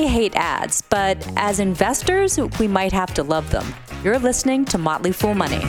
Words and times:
may 0.00 0.06
hate 0.06 0.34
ads, 0.34 0.80
but 0.80 1.18
as 1.36 1.60
investors, 1.60 2.38
we 2.58 2.66
might 2.66 2.90
have 2.90 3.12
to 3.12 3.22
love 3.22 3.50
them. 3.50 3.66
You're 4.02 4.18
listening 4.18 4.64
to 4.66 4.78
Motley 4.78 5.12
Fool 5.12 5.34
Money. 5.34 5.60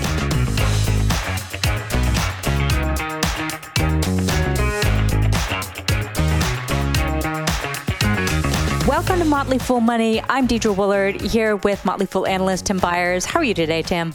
Welcome 8.87 9.19
to 9.19 9.25
Motley 9.25 9.59
Fool 9.59 9.81
Money. 9.81 10.21
I'm 10.29 10.47
Deidre 10.47 10.77
Woollard 10.77 11.19
here 11.19 11.57
with 11.57 11.83
Motley 11.83 12.05
Fool 12.05 12.25
analyst 12.25 12.67
Tim 12.67 12.77
Beyers. 12.77 13.25
How 13.25 13.41
are 13.41 13.43
you 13.43 13.53
today, 13.53 13.81
Tim? 13.81 14.13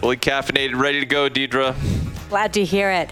Fully 0.00 0.16
caffeinated, 0.16 0.80
ready 0.80 1.00
to 1.00 1.06
go, 1.06 1.28
Deidre. 1.28 1.74
Glad 2.30 2.54
to 2.54 2.64
hear 2.64 2.90
it. 2.90 3.10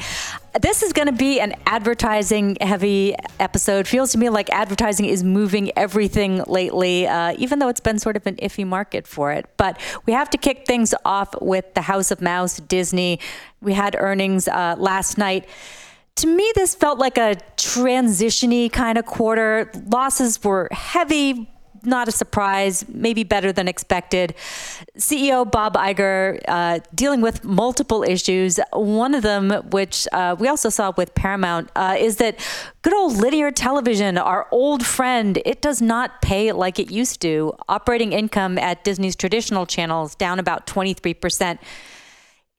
This 0.61 0.83
is 0.83 0.93
going 0.93 1.07
to 1.07 1.13
be 1.13 1.41
an 1.41 1.55
advertising 1.65 2.59
heavy 2.61 3.15
episode. 3.41 3.89
Feels 3.89 4.13
to 4.13 4.19
me 4.19 4.29
like 4.29 4.51
advertising 4.51 5.07
is 5.07 5.25
moving 5.25 5.71
everything 5.79 6.43
lately, 6.47 7.07
uh, 7.07 7.35
even 7.39 7.59
though 7.59 7.69
it's 7.69 7.81
been 7.81 7.99
sort 7.99 8.17
of 8.17 8.27
an 8.27 8.37
iffy 8.37 8.67
market 8.67 9.07
for 9.07 9.33
it. 9.33 9.47
But 9.57 9.81
we 10.05 10.13
have 10.13 10.29
to 10.31 10.37
kick 10.37 10.67
things 10.67 10.95
off 11.07 11.35
with 11.41 11.73
the 11.73 11.81
House 11.81 12.11
of 12.11 12.21
Mouse, 12.21 12.59
Disney. 12.59 13.19
We 13.63 13.73
had 13.73 13.97
earnings 13.99 14.47
uh, 14.47 14.77
last 14.79 15.17
night 15.17 15.49
to 16.17 16.27
me, 16.27 16.53
this 16.55 16.75
felt 16.75 16.99
like 16.99 17.17
a 17.17 17.37
transitiony 17.57 18.71
kind 18.71 18.99
of 18.99 19.07
quarter. 19.07 19.71
Losses 19.91 20.43
were 20.45 20.69
heavy, 20.71 21.51
not 21.85 22.09
a 22.09 22.13
surprise, 22.13 22.85
maybe 22.89 23.25
better 23.25 23.53
than 23.53 23.69
expected. 23.69 24.35
CEO 24.99 25.51
Bob 25.51 25.75
Iger 25.75 26.41
uh, 26.49 26.81
dealing 26.95 27.21
with 27.21 27.45
multiple 27.45 28.03
issues. 28.03 28.59
One 28.73 29.15
of 29.15 29.23
them, 29.23 29.51
which 29.71 30.07
uh, 30.13 30.37
we 30.39 30.49
also 30.49 30.69
saw 30.69 30.93
with 30.97 31.15
Paramount, 31.15 31.71
uh, 31.77 31.97
is 31.99 32.17
that 32.17 32.39
good 32.83 32.95
old 32.95 33.17
linear 33.17 33.51
television, 33.51 34.19
our 34.19 34.47
old 34.51 34.85
friend, 34.85 35.41
it 35.45 35.63
does 35.63 35.81
not 35.83 36.23
pay 36.23 36.53
like 36.53 36.79
it 36.79 36.91
used 36.91 37.21
to. 37.23 37.53
Operating 37.69 38.13
income 38.13 38.59
at 38.59 38.85
Disney's 38.85 39.17
traditional 39.17 39.67
channels 39.67 40.15
down 40.15 40.39
about 40.39 40.67
23 40.67 41.15
percent 41.15 41.61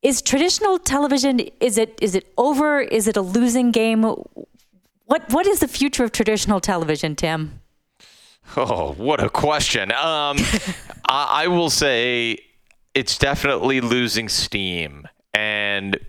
is 0.03 0.21
traditional 0.21 0.77
television 0.77 1.39
is 1.59 1.77
it 1.77 1.97
is 2.01 2.13
it 2.13 2.31
over 2.37 2.81
is 2.81 3.07
it 3.07 3.17
a 3.17 3.21
losing 3.21 3.71
game 3.71 4.03
what 4.03 5.31
what 5.31 5.47
is 5.47 5.59
the 5.61 5.67
future 5.67 6.03
of 6.03 6.11
traditional 6.11 6.59
television 6.59 7.15
tim 7.15 7.59
oh 8.57 8.93
what 8.93 9.23
a 9.23 9.29
question 9.29 9.91
um, 9.91 10.37
I, 11.07 11.43
I 11.43 11.47
will 11.47 11.69
say 11.69 12.37
it's 12.93 13.17
definitely 13.17 13.81
losing 13.81 14.29
steam 14.29 15.07
and 15.33 15.99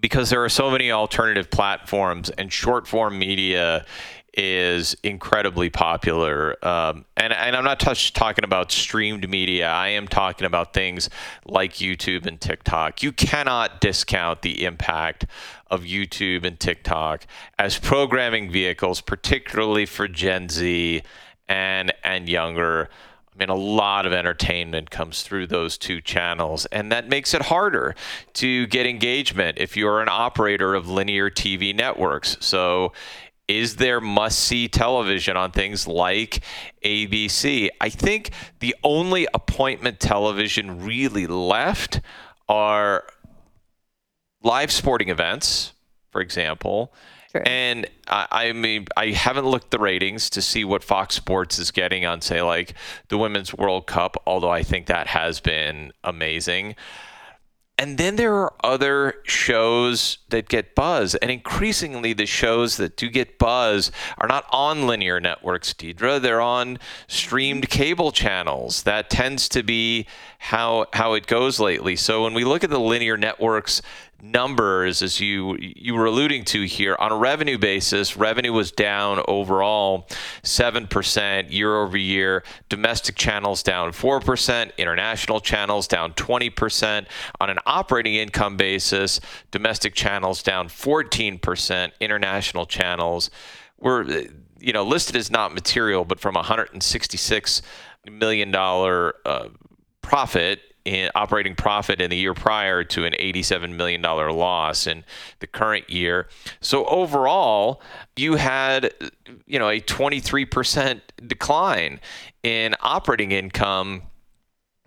because 0.00 0.30
there 0.30 0.44
are 0.44 0.48
so 0.48 0.70
many 0.70 0.92
alternative 0.92 1.50
platforms 1.50 2.30
and 2.30 2.52
short 2.52 2.86
form 2.86 3.18
media 3.18 3.84
is 4.38 4.96
incredibly 5.02 5.68
popular. 5.68 6.64
Um, 6.64 7.04
and, 7.16 7.32
and 7.32 7.56
I'm 7.56 7.64
not 7.64 7.80
touch, 7.80 8.12
talking 8.12 8.44
about 8.44 8.70
streamed 8.70 9.28
media. 9.28 9.68
I 9.68 9.88
am 9.88 10.06
talking 10.06 10.46
about 10.46 10.72
things 10.72 11.10
like 11.44 11.74
YouTube 11.74 12.24
and 12.24 12.40
TikTok. 12.40 13.02
You 13.02 13.10
cannot 13.10 13.80
discount 13.80 14.42
the 14.42 14.64
impact 14.64 15.26
of 15.70 15.82
YouTube 15.82 16.44
and 16.44 16.58
TikTok 16.58 17.26
as 17.58 17.78
programming 17.78 18.50
vehicles, 18.50 19.00
particularly 19.00 19.86
for 19.86 20.08
Gen 20.08 20.48
Z 20.48 21.02
and, 21.48 21.92
and 22.04 22.28
younger. 22.28 22.88
I 23.32 23.38
mean, 23.38 23.50
a 23.50 23.54
lot 23.54 24.04
of 24.04 24.12
entertainment 24.12 24.90
comes 24.90 25.22
through 25.22 25.46
those 25.46 25.78
two 25.78 26.00
channels, 26.00 26.66
and 26.66 26.90
that 26.90 27.08
makes 27.08 27.34
it 27.34 27.42
harder 27.42 27.94
to 28.34 28.66
get 28.66 28.86
engagement 28.86 29.58
if 29.58 29.76
you're 29.76 30.00
an 30.00 30.08
operator 30.10 30.74
of 30.74 30.88
linear 30.88 31.30
TV 31.30 31.74
networks. 31.74 32.36
So, 32.40 32.92
is 33.46 33.76
there 33.76 34.00
must 34.00 34.40
see 34.40 34.68
television 34.68 35.36
on 35.36 35.52
things 35.52 35.86
like 35.88 36.42
ABC? 36.84 37.70
I 37.80 37.88
think 37.88 38.30
the 38.60 38.76
only 38.84 39.26
appointment 39.32 40.00
television 40.00 40.84
really 40.84 41.26
left 41.26 42.02
are 42.46 43.04
live 44.42 44.70
sporting 44.70 45.08
events, 45.08 45.72
for 46.10 46.20
example. 46.20 46.92
Sure. 47.32 47.42
And 47.44 47.86
I, 48.06 48.26
I, 48.30 48.52
mean, 48.52 48.86
I 48.96 49.10
haven't 49.10 49.46
looked 49.46 49.70
the 49.70 49.78
ratings 49.78 50.30
to 50.30 50.40
see 50.40 50.64
what 50.64 50.82
Fox 50.82 51.14
Sports 51.14 51.58
is 51.58 51.70
getting 51.70 52.06
on, 52.06 52.22
say, 52.22 52.40
like 52.40 52.74
the 53.08 53.18
Women's 53.18 53.52
World 53.52 53.86
Cup, 53.86 54.16
although 54.26 54.50
I 54.50 54.62
think 54.62 54.86
that 54.86 55.08
has 55.08 55.40
been 55.40 55.92
amazing. 56.02 56.74
And 57.80 57.96
then 57.96 58.16
there 58.16 58.34
are 58.34 58.52
other 58.64 59.14
shows 59.22 60.18
that 60.30 60.48
get 60.48 60.74
buzz. 60.74 61.14
And 61.14 61.30
increasingly, 61.30 62.12
the 62.12 62.26
shows 62.26 62.76
that 62.78 62.96
do 62.96 63.08
get 63.08 63.38
buzz 63.38 63.92
are 64.18 64.26
not 64.26 64.46
on 64.50 64.88
linear 64.88 65.20
networks, 65.20 65.72
Deidre. 65.74 66.20
They're 66.20 66.40
on 66.40 66.80
streamed 67.06 67.70
cable 67.70 68.10
channels. 68.10 68.82
That 68.82 69.10
tends 69.10 69.48
to 69.50 69.62
be 69.62 70.06
how, 70.40 70.86
how 70.92 71.14
it 71.14 71.28
goes 71.28 71.60
lately. 71.60 71.94
So 71.94 72.24
when 72.24 72.34
we 72.34 72.44
look 72.44 72.64
at 72.64 72.70
the 72.70 72.80
linear 72.80 73.16
networks 73.16 73.80
numbers 74.20 75.00
as 75.00 75.20
you 75.20 75.56
you 75.60 75.94
were 75.94 76.06
alluding 76.06 76.44
to 76.44 76.64
here 76.64 76.96
on 76.98 77.12
a 77.12 77.16
revenue 77.16 77.58
basis 77.58 78.16
revenue 78.16 78.52
was 78.52 78.72
down 78.72 79.22
overall 79.28 80.08
7% 80.42 81.52
year 81.52 81.76
over 81.76 81.96
year. 81.96 82.42
Domestic 82.68 83.14
channels 83.14 83.62
down 83.62 83.92
4% 83.92 84.76
international 84.76 85.40
channels 85.40 85.86
down 85.86 86.12
20% 86.14 87.06
on 87.40 87.50
an 87.50 87.58
operating 87.66 88.14
income 88.14 88.56
basis 88.56 89.20
domestic 89.50 89.94
channels 89.94 90.42
down 90.42 90.68
14% 90.68 91.92
international 92.00 92.66
channels 92.66 93.30
were 93.78 94.04
you 94.58 94.72
know 94.72 94.82
listed 94.82 95.14
as 95.16 95.30
not 95.30 95.54
material 95.54 96.04
but 96.04 96.18
from 96.18 96.34
166 96.34 97.62
million 98.10 98.50
dollar 98.50 99.14
uh, 99.24 99.48
profit 100.02 100.60
in 100.88 101.10
operating 101.14 101.54
profit 101.54 102.00
in 102.00 102.08
the 102.08 102.16
year 102.16 102.32
prior 102.32 102.82
to 102.82 103.04
an 103.04 103.12
$87 103.12 103.74
million 103.74 104.00
loss 104.00 104.86
in 104.86 105.04
the 105.40 105.46
current 105.46 105.90
year. 105.90 106.28
So 106.60 106.86
overall, 106.86 107.82
you 108.16 108.36
had, 108.36 108.94
you 109.46 109.58
know, 109.58 109.68
a 109.68 109.80
23% 109.82 111.00
decline 111.26 112.00
in 112.42 112.74
operating 112.80 113.32
income 113.32 114.02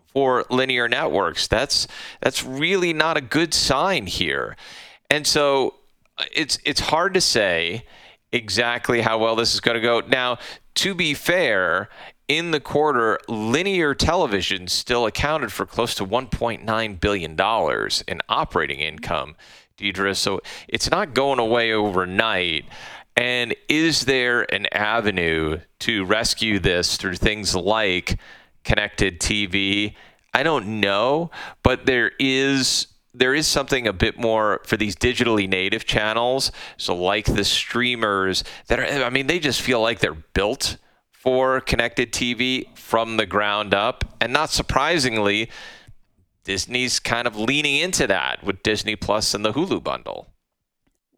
for 0.07 0.43
linear 0.49 0.89
networks. 0.89 1.47
That's 1.47 1.87
that's 2.19 2.43
really 2.43 2.93
not 2.93 3.15
a 3.15 3.21
good 3.21 3.53
sign 3.53 4.07
here. 4.07 4.57
And 5.09 5.27
so 5.27 5.75
uh, 6.17 6.25
it's 6.33 6.57
it's 6.65 6.79
hard 6.81 7.13
to 7.13 7.21
say 7.21 7.85
exactly 8.31 9.01
how 9.01 9.19
well 9.19 9.35
this 9.35 9.53
is 9.53 9.59
going 9.59 9.75
to 9.75 9.81
go. 9.81 10.01
Now, 10.01 10.39
to 10.75 10.95
be 10.95 11.13
fair, 11.13 11.89
in 12.31 12.51
the 12.51 12.61
quarter, 12.61 13.19
linear 13.27 13.93
television 13.93 14.65
still 14.69 15.05
accounted 15.05 15.51
for 15.51 15.65
close 15.65 15.93
to 15.93 16.05
$1.9 16.05 16.99
billion 17.01 17.89
in 18.07 18.21
operating 18.29 18.79
income, 18.79 19.35
Deidre. 19.77 20.15
So 20.15 20.39
it's 20.69 20.89
not 20.89 21.13
going 21.13 21.39
away 21.39 21.73
overnight. 21.73 22.63
And 23.17 23.53
is 23.67 24.05
there 24.05 24.43
an 24.53 24.67
avenue 24.71 25.59
to 25.79 26.05
rescue 26.05 26.59
this 26.59 26.95
through 26.95 27.15
things 27.15 27.53
like 27.53 28.17
connected 28.63 29.19
TV? 29.19 29.95
I 30.33 30.43
don't 30.43 30.79
know, 30.79 31.31
but 31.63 31.85
there 31.85 32.13
is 32.17 32.87
there 33.13 33.35
is 33.35 33.45
something 33.45 33.87
a 33.87 33.91
bit 33.91 34.17
more 34.17 34.61
for 34.65 34.77
these 34.77 34.95
digitally 34.95 35.49
native 35.49 35.83
channels. 35.83 36.53
So 36.77 36.95
like 36.95 37.25
the 37.25 37.43
streamers 37.43 38.45
that 38.67 38.79
are 38.79 38.85
I 39.03 39.09
mean 39.09 39.27
they 39.27 39.39
just 39.39 39.59
feel 39.61 39.81
like 39.81 39.99
they're 39.99 40.13
built 40.13 40.77
for 41.21 41.61
connected 41.61 42.11
TV 42.11 42.65
from 42.75 43.17
the 43.17 43.27
ground 43.27 43.75
up. 43.75 44.03
And 44.19 44.33
not 44.33 44.49
surprisingly, 44.49 45.51
Disney's 46.43 46.99
kind 46.99 47.27
of 47.27 47.35
leaning 47.37 47.75
into 47.75 48.07
that 48.07 48.43
with 48.43 48.63
Disney 48.63 48.95
Plus 48.95 49.35
and 49.35 49.45
the 49.45 49.53
Hulu 49.53 49.83
bundle. 49.83 50.29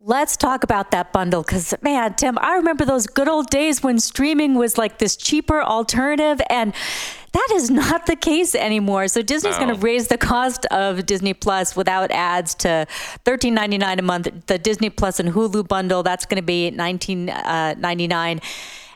Let's 0.05 0.35
talk 0.35 0.65
about 0.65 0.91
that 0.91 1.13
bundle 1.13 1.43
because, 1.43 1.73
man, 1.81 2.15
Tim, 2.15 2.37
I 2.39 2.55
remember 2.57 2.83
those 2.83 3.07
good 3.07 3.29
old 3.29 3.49
days 3.49 3.81
when 3.81 3.97
streaming 3.97 4.55
was 4.55 4.77
like 4.77 4.97
this 4.97 5.15
cheaper 5.15 5.63
alternative, 5.63 6.41
and 6.49 6.73
that 7.31 7.47
is 7.53 7.71
not 7.71 8.05
the 8.05 8.17
case 8.17 8.55
anymore. 8.55 9.07
So 9.07 9.21
Disney's 9.21 9.57
no. 9.57 9.67
going 9.67 9.73
to 9.73 9.79
raise 9.79 10.09
the 10.09 10.17
cost 10.17 10.65
of 10.65 11.05
Disney 11.05 11.33
Plus 11.33 11.77
without 11.77 12.11
ads 12.11 12.53
to 12.55 12.85
$13.99 13.23 13.99
a 13.99 14.01
month. 14.01 14.47
The 14.47 14.57
Disney 14.57 14.89
Plus 14.89 15.21
and 15.21 15.29
Hulu 15.29 15.65
bundle 15.69 16.03
that's 16.03 16.25
going 16.25 16.41
to 16.41 16.45
be 16.45 16.69
$19.99. 16.71 18.41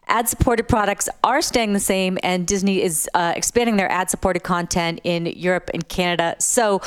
Ad 0.07 0.30
supported 0.30 0.68
products 0.68 1.09
are 1.24 1.42
staying 1.42 1.74
the 1.74 1.80
same, 1.80 2.18
and 2.24 2.48
Disney 2.48 2.81
is 2.81 3.09
uh, 3.13 3.33
expanding 3.36 3.77
their 3.77 3.92
ad 3.92 4.09
supported 4.09 4.44
content 4.44 5.01
in 5.04 5.25
Europe 5.25 5.69
and 5.74 5.88
Canada. 5.88 6.36
So, 6.39 6.81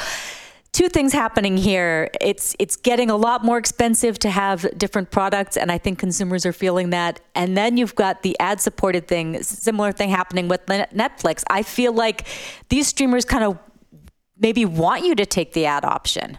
two 0.72 0.88
things 0.88 1.12
happening 1.12 1.56
here. 1.56 2.11
It's 2.20 2.56
it's 2.58 2.76
getting 2.76 3.11
a 3.11 3.17
lot 3.17 3.44
more 3.44 3.58
expensive 3.58 4.19
to 4.20 4.31
have 4.31 4.67
different 4.78 5.11
products, 5.11 5.56
and 5.56 5.70
I 5.70 5.78
think 5.78 5.99
consumers 5.99 6.46
are 6.46 6.52
feeling 6.52 6.90
that. 6.90 7.20
And 7.34 7.56
then 7.56 7.76
you've 7.76 7.94
got 7.94 8.22
the 8.22 8.38
ad 8.40 8.61
supported 8.61 9.06
thing, 9.06 9.43
similar 9.43 9.93
thing 9.93 10.11
happening 10.11 10.49
with 10.49 10.64
Netflix. 10.67 11.43
I 11.50 11.62
feel 11.62 11.93
like 11.93 12.26
these 12.69 12.88
streamers 12.88 13.25
kind 13.25 13.44
of 13.44 13.58
maybe 14.38 14.64
want 14.64 15.05
you 15.05 15.14
to 15.14 15.26
take 15.26 15.52
the 15.52 15.67
ad 15.67 15.84
option. 15.84 16.38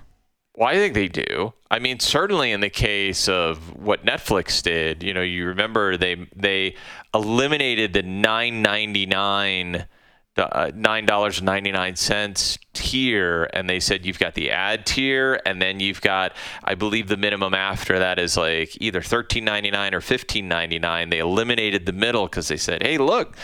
Well, 0.62 0.70
I 0.70 0.76
think 0.76 0.94
they 0.94 1.08
do. 1.08 1.54
I 1.72 1.80
mean, 1.80 2.00
certainly 2.00 2.52
in 2.52 2.62
the 2.62 2.70
case 2.70 3.28
of 3.28 3.76
what 3.76 4.06
Netflix 4.06 4.62
did, 4.62 5.02
you 5.02 5.12
know, 5.12 5.24
you 5.24 5.48
remember 5.48 5.98
they 5.98 6.28
they 6.36 6.76
eliminated 7.16 7.94
the 7.94 8.04
9.99 8.04 9.88
the 10.36 10.56
uh, 10.56 10.72
nine 10.76 11.08
dollars 11.08 11.40
and 11.40 11.48
ninety 11.48 11.72
nine 11.72 11.96
cents 11.96 12.60
tier, 12.74 13.50
and 13.54 13.68
they 13.68 13.80
said 13.80 14.06
you've 14.06 14.20
got 14.20 14.36
the 14.36 14.52
ad 14.52 14.86
tier, 14.86 15.42
and 15.48 15.60
then 15.60 15.80
you've 15.80 16.00
got, 16.00 16.34
I 16.64 16.76
believe, 16.76 17.08
the 17.08 17.18
minimum 17.18 17.56
after 17.56 17.98
that 17.98 18.20
is 18.20 18.38
like 18.38 18.78
either 18.80 19.02
thirteen 19.02 19.44
ninety 19.44 19.72
nine 19.72 19.96
or 19.96 20.00
fifteen 20.00 20.48
ninety 20.48 20.78
nine. 20.78 21.10
They 21.10 21.20
eliminated 21.20 21.88
the 21.88 21.92
middle 21.92 22.28
because 22.28 22.48
they 22.50 22.56
said, 22.56 22.84
hey, 22.84 23.00
look, 23.00 23.36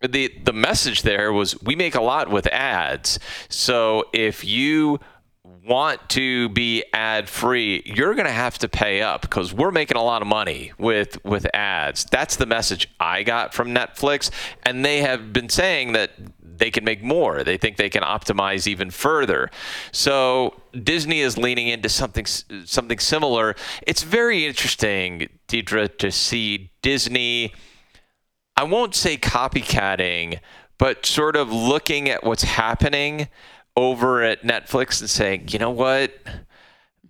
the 0.00 0.32
the 0.44 0.52
message 0.52 1.02
there 1.02 1.32
was 1.32 1.60
we 1.62 1.76
make 1.76 1.96
a 1.96 2.00
lot 2.00 2.30
with 2.30 2.46
ads. 2.46 3.18
So 3.48 4.04
if 4.12 4.44
you 4.44 5.00
want 5.44 6.08
to 6.10 6.48
be 6.50 6.84
ad 6.92 7.28
free, 7.28 7.82
you're 7.84 8.14
going 8.14 8.26
to 8.26 8.32
have 8.32 8.58
to 8.58 8.68
pay 8.68 9.02
up 9.02 9.22
because 9.22 9.52
we're 9.52 9.70
making 9.70 9.96
a 9.96 10.02
lot 10.02 10.22
of 10.22 10.28
money 10.28 10.72
with 10.78 11.22
with 11.24 11.46
ads. 11.54 12.04
That's 12.04 12.36
the 12.36 12.46
message 12.46 12.88
I 13.00 13.22
got 13.22 13.52
from 13.54 13.74
Netflix, 13.74 14.30
and 14.64 14.84
they 14.84 15.00
have 15.02 15.32
been 15.32 15.48
saying 15.48 15.92
that 15.92 16.12
they 16.42 16.70
can 16.70 16.84
make 16.84 17.02
more. 17.02 17.42
They 17.42 17.56
think 17.56 17.76
they 17.76 17.90
can 17.90 18.02
optimize 18.02 18.66
even 18.66 18.90
further. 18.90 19.50
So 19.90 20.60
Disney 20.80 21.20
is 21.20 21.36
leaning 21.36 21.68
into 21.68 21.88
something 21.88 22.26
something 22.26 22.98
similar. 22.98 23.56
It's 23.86 24.02
very 24.02 24.46
interesting, 24.46 25.28
Deidre, 25.48 25.96
to 25.98 26.12
see 26.12 26.70
Disney. 26.82 27.52
I 28.56 28.64
won't 28.64 28.94
say 28.94 29.16
copycatting, 29.16 30.38
but 30.78 31.06
sort 31.06 31.36
of 31.36 31.50
looking 31.50 32.08
at 32.08 32.22
what's 32.22 32.44
happening 32.44 33.28
over 33.76 34.22
at 34.22 34.42
Netflix 34.42 35.00
and 35.00 35.08
saying, 35.08 35.48
you 35.48 35.58
know 35.58 35.70
what? 35.70 36.12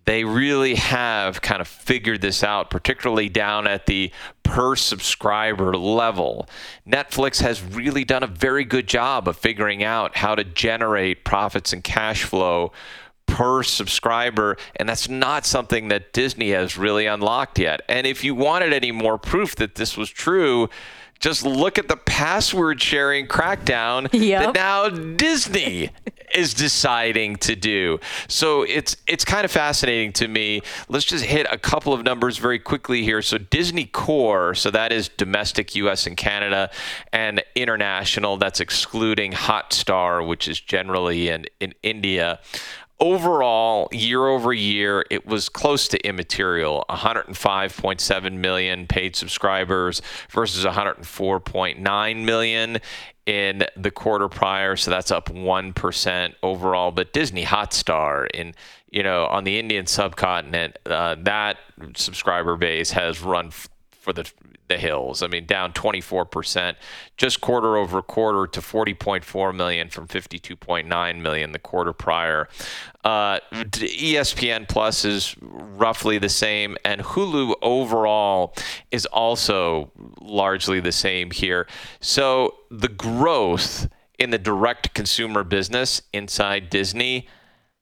They 0.05 0.25
really 0.25 0.75
have 0.75 1.43
kind 1.43 1.61
of 1.61 1.69
figured 1.69 2.21
this 2.21 2.43
out, 2.43 2.71
particularly 2.71 3.29
down 3.29 3.69
at 3.69 3.87
the 3.87 4.11
per 4.43 4.75
subscriber 4.75 5.77
level. 5.77 6.49
Netflix 6.87 7.41
has 7.41 7.63
really 7.63 8.05
done 8.05 8.25
a 8.25 8.29
very 8.29 8.65
good 8.65 8.89
job 8.89 9.29
of 9.29 9.37
figuring 9.37 9.85
out 9.85 10.17
how 10.17 10.35
to 10.35 10.43
generate 10.43 11.25
profits 11.25 11.73
and 11.73 11.85
cash 11.85 12.25
flow 12.25 12.73
per 13.27 13.63
subscriber, 13.63 14.57
and 14.77 14.89
that's 14.89 15.09
not 15.09 15.47
something 15.47 15.89
that 15.89 16.13
Disney 16.13 16.51
has 16.51 16.77
really 16.77 17.07
unlocked 17.07 17.59
yet. 17.59 17.83
And 17.89 18.07
if 18.07 18.25
you 18.25 18.35
wanted 18.35 18.73
any 18.73 18.93
more 18.93 19.19
proof 19.19 19.57
that 19.57 19.75
this 19.75 19.97
was 19.97 20.11
true, 20.11 20.69
just 21.23 21.45
look 21.45 21.79
at 21.79 21.87
the 21.87 21.97
password 21.97 22.83
sharing 22.83 23.29
crackdown 23.29 24.09
yep. 24.13 24.47
that 24.47 24.55
now 24.55 24.89
Disney 24.89 25.91
is 26.35 26.53
deciding 26.53 27.37
to 27.37 27.55
do. 27.55 28.01
So 28.27 28.63
it's 28.63 28.97
it's 29.07 29.25
kind 29.25 29.45
of 29.45 29.51
fascinating 29.51 30.13
to 30.15 30.29
me. 30.29 30.63
Let's 30.89 31.05
just 31.05 31.25
hit 31.25 31.47
a 31.51 31.59
couple 31.59 31.93
of 31.93 32.03
numbers 32.03 32.39
very 32.39 32.59
quickly 32.59 33.05
here. 33.05 33.23
So 33.23 33.39
Disney 33.39 33.85
Core, 33.85 34.55
so 34.55 34.71
that 34.73 34.93
is 34.93 35.09
domestic 35.09 35.77
US 35.77 36.07
and 36.07 36.17
Canada 36.17 36.71
and 37.13 37.43
international, 37.55 38.37
that's 38.37 38.59
excluding 38.61 39.33
Hotstar, 39.33 40.27
which 40.27 40.49
is 40.49 40.61
generally 40.61 41.29
in, 41.29 41.47
in 41.61 41.73
India 41.85 42.41
overall, 43.03 43.89
year 43.91 44.27
over 44.29 44.53
year, 44.53 45.05
it 45.11 45.27
was 45.27 45.49
close 45.49 45.89
to 45.89 45.99
immaterial 46.07 46.85
105.7 46.89 48.33
million 48.35 48.87
paid 48.87 49.17
subscribers 49.17 50.01
versus 50.31 50.65
104.9 50.65 52.25
million 52.25 52.79
in 53.27 53.65
the 53.77 53.91
quarter 53.91 54.29
prior. 54.29 54.77
So 54.77 54.93
that's 54.93 55.11
up 55.11 55.29
1% 55.29 56.35
overall. 56.45 56.93
But 56.93 57.13
Disney 57.13 57.45
Hotstar 57.45 58.29
in 58.33 58.55
you 58.93 59.03
know, 59.03 59.25
on 59.27 59.45
the 59.45 59.59
Indian 59.59 59.87
subcontinent, 59.87 60.79
uh, 60.85 61.17
that 61.21 61.57
subscriber 61.97 62.57
base 62.57 62.91
has 62.91 63.23
run 63.23 63.47
f- 63.47 63.69
for 63.91 64.13
the 64.13 64.31
the 64.73 64.79
hills. 64.79 65.23
I 65.23 65.27
mean, 65.27 65.45
down 65.45 65.73
24% 65.75 66.77
just 67.19 67.43
quarter 67.43 67.77
over 67.77 68.01
quarter 68.01 68.47
to 68.47 68.61
40.4 68.61 69.55
million 69.55 69.89
from 69.91 70.09
52.9 70.09 71.21
million 71.21 71.53
the 71.53 71.59
quarter 71.59 71.93
prior. 71.93 72.49
Uh, 73.05 73.39
ESPN 73.53 74.67
Plus 74.67 75.05
is 75.05 75.37
roughly 75.41 76.17
the 76.19 76.31
same, 76.31 76.79
and 76.85 77.03
Hulu 77.03 77.55
overall 77.61 78.55
is 78.91 79.05
also 79.07 79.91
largely 80.21 80.81
the 80.81 80.93
same 80.93 81.31
here. 81.31 81.67
So 82.01 82.55
the 82.71 82.89
growth 82.89 83.89
in 84.19 84.31
the 84.31 84.39
direct 84.39 84.95
consumer 84.95 85.45
business 85.45 86.01
inside 86.15 86.71
Disney 86.71 87.29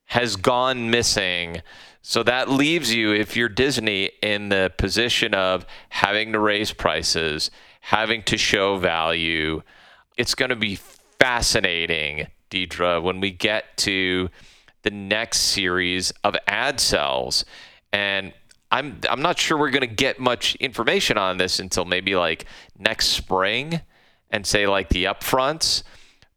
has 0.06 0.34
gone 0.34 0.90
missing 0.90 1.62
so 2.02 2.22
that 2.22 2.48
leaves 2.48 2.94
you, 2.94 3.12
if 3.12 3.36
you're 3.36 3.48
Disney, 3.48 4.10
in 4.22 4.48
the 4.48 4.72
position 4.78 5.34
of 5.34 5.66
having 5.90 6.32
to 6.32 6.38
raise 6.38 6.72
prices, 6.72 7.50
having 7.80 8.22
to 8.24 8.38
show 8.38 8.78
value. 8.78 9.62
It's 10.16 10.34
going 10.34 10.48
to 10.48 10.56
be 10.56 10.76
fascinating, 10.76 12.28
Deidre, 12.50 13.02
when 13.02 13.20
we 13.20 13.30
get 13.30 13.76
to 13.78 14.30
the 14.82 14.90
next 14.90 15.40
series 15.40 16.12
of 16.24 16.34
ad 16.46 16.80
cells. 16.80 17.44
And 17.92 18.32
I'm 18.70 19.00
I'm 19.08 19.20
not 19.20 19.38
sure 19.38 19.58
we're 19.58 19.70
going 19.70 19.80
to 19.80 19.94
get 19.94 20.18
much 20.18 20.54
information 20.56 21.18
on 21.18 21.36
this 21.36 21.58
until 21.58 21.84
maybe 21.84 22.16
like 22.16 22.46
next 22.78 23.08
spring 23.08 23.82
and 24.30 24.46
say 24.46 24.66
like 24.66 24.88
the 24.88 25.04
upfronts. 25.04 25.82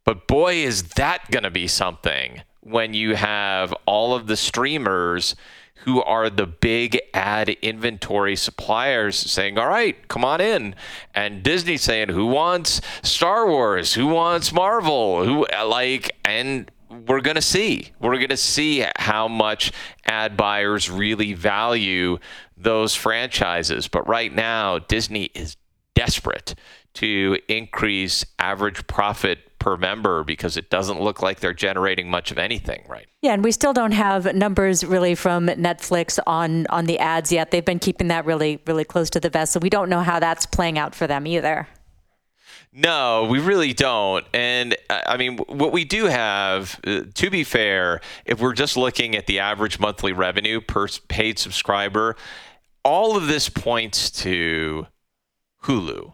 But 0.04 0.28
boy, 0.28 0.56
is 0.56 0.84
that 0.94 1.32
going 1.32 1.44
to 1.44 1.52
be 1.52 1.68
something 1.68 2.42
when 2.64 2.94
you 2.94 3.16
have 3.16 3.74
all 3.86 4.16
of 4.16 4.28
the 4.28 4.38
streamers 4.38 5.36
who 5.84 6.02
are 6.02 6.30
the 6.30 6.48
big 6.48 7.00
ad 7.14 7.50
inventory 7.62 8.38
suppliers 8.38 9.18
saying, 9.18 9.58
all 9.58 9.68
right, 9.68 10.08
come 10.08 10.24
on 10.24 10.40
in. 10.40 10.76
And 11.14 11.44
Disney 11.44 11.76
saying, 11.76 12.10
who 12.10 12.26
wants 12.28 12.80
Star 13.02 13.48
Wars? 13.48 13.94
Who 13.94 14.08
wants 14.08 14.54
Marvel? 14.54 15.26
Who 15.26 15.46
like, 15.66 16.12
and 16.24 16.72
we're 16.90 17.22
going 17.22 17.36
to 17.36 17.42
see. 17.42 17.92
We're 18.00 18.16
going 18.16 18.30
to 18.30 18.38
see 18.38 18.86
how 18.98 19.28
much 19.28 19.74
ad 20.06 20.38
buyers 20.38 20.90
really 20.90 21.34
value 21.34 22.20
those 22.56 22.96
franchises. 22.96 23.90
But 23.90 24.08
right 24.08 24.34
now, 24.34 24.80
Disney 24.80 25.26
is 25.34 25.58
desperate 25.96 26.56
to 26.96 27.38
increase 27.48 28.26
average 28.40 28.86
profit 28.88 29.40
per 29.60 29.78
member 29.78 30.24
because 30.24 30.58
it 30.58 30.70
doesn't 30.70 31.02
look 31.02 31.22
like 31.22 31.40
they're 31.40 31.54
generating 31.54 32.10
much 32.10 32.32
of 32.32 32.38
anything 32.38 32.84
right? 32.88 33.08
Yeah 33.22 33.34
and 33.34 33.44
we 33.44 33.52
still 33.52 33.74
don't 33.74 33.94
have 33.94 34.36
numbers 34.36 34.84
really 34.84 35.16
from 35.16 35.48
netflix 35.48 36.20
on 36.28 36.68
on 36.68 36.86
the 36.86 37.00
ads 37.00 37.32
yet. 37.32 37.52
They've 37.52 37.64
been 37.64 37.80
keeping 37.80 38.10
that 38.10 38.26
really 38.26 38.62
really 38.68 38.84
close 38.84 39.10
to 39.12 39.20
the 39.20 39.30
vest 39.30 39.54
so 39.54 39.60
we 39.60 39.70
don't 39.70 39.90
know 39.90 40.02
how 40.02 40.20
that's 40.20 40.46
playing 40.46 40.78
out 40.78 40.94
for 40.94 41.08
them 41.08 41.26
either. 41.26 41.68
No, 42.76 43.28
we 43.30 43.40
really 43.40 43.72
don't. 43.72 44.26
And 44.34 44.76
I 44.90 45.16
mean, 45.18 45.38
what 45.38 45.72
we 45.72 45.86
do 45.86 46.06
have, 46.06 46.80
uh, 46.88 47.02
to 47.14 47.30
be 47.30 47.44
fair, 47.44 48.02
if 48.26 48.42
we're 48.42 48.54
just 48.54 48.76
looking 48.76 49.16
at 49.16 49.28
the 49.28 49.40
average 49.40 49.80
monthly 49.80 50.12
revenue 50.12 50.60
per 50.60 50.88
paid 51.08 51.38
subscriber, 51.38 52.16
all 52.84 53.16
of 53.16 53.28
this 53.28 53.48
points 53.48 54.10
to 54.24 54.88
Hulu 55.64 56.14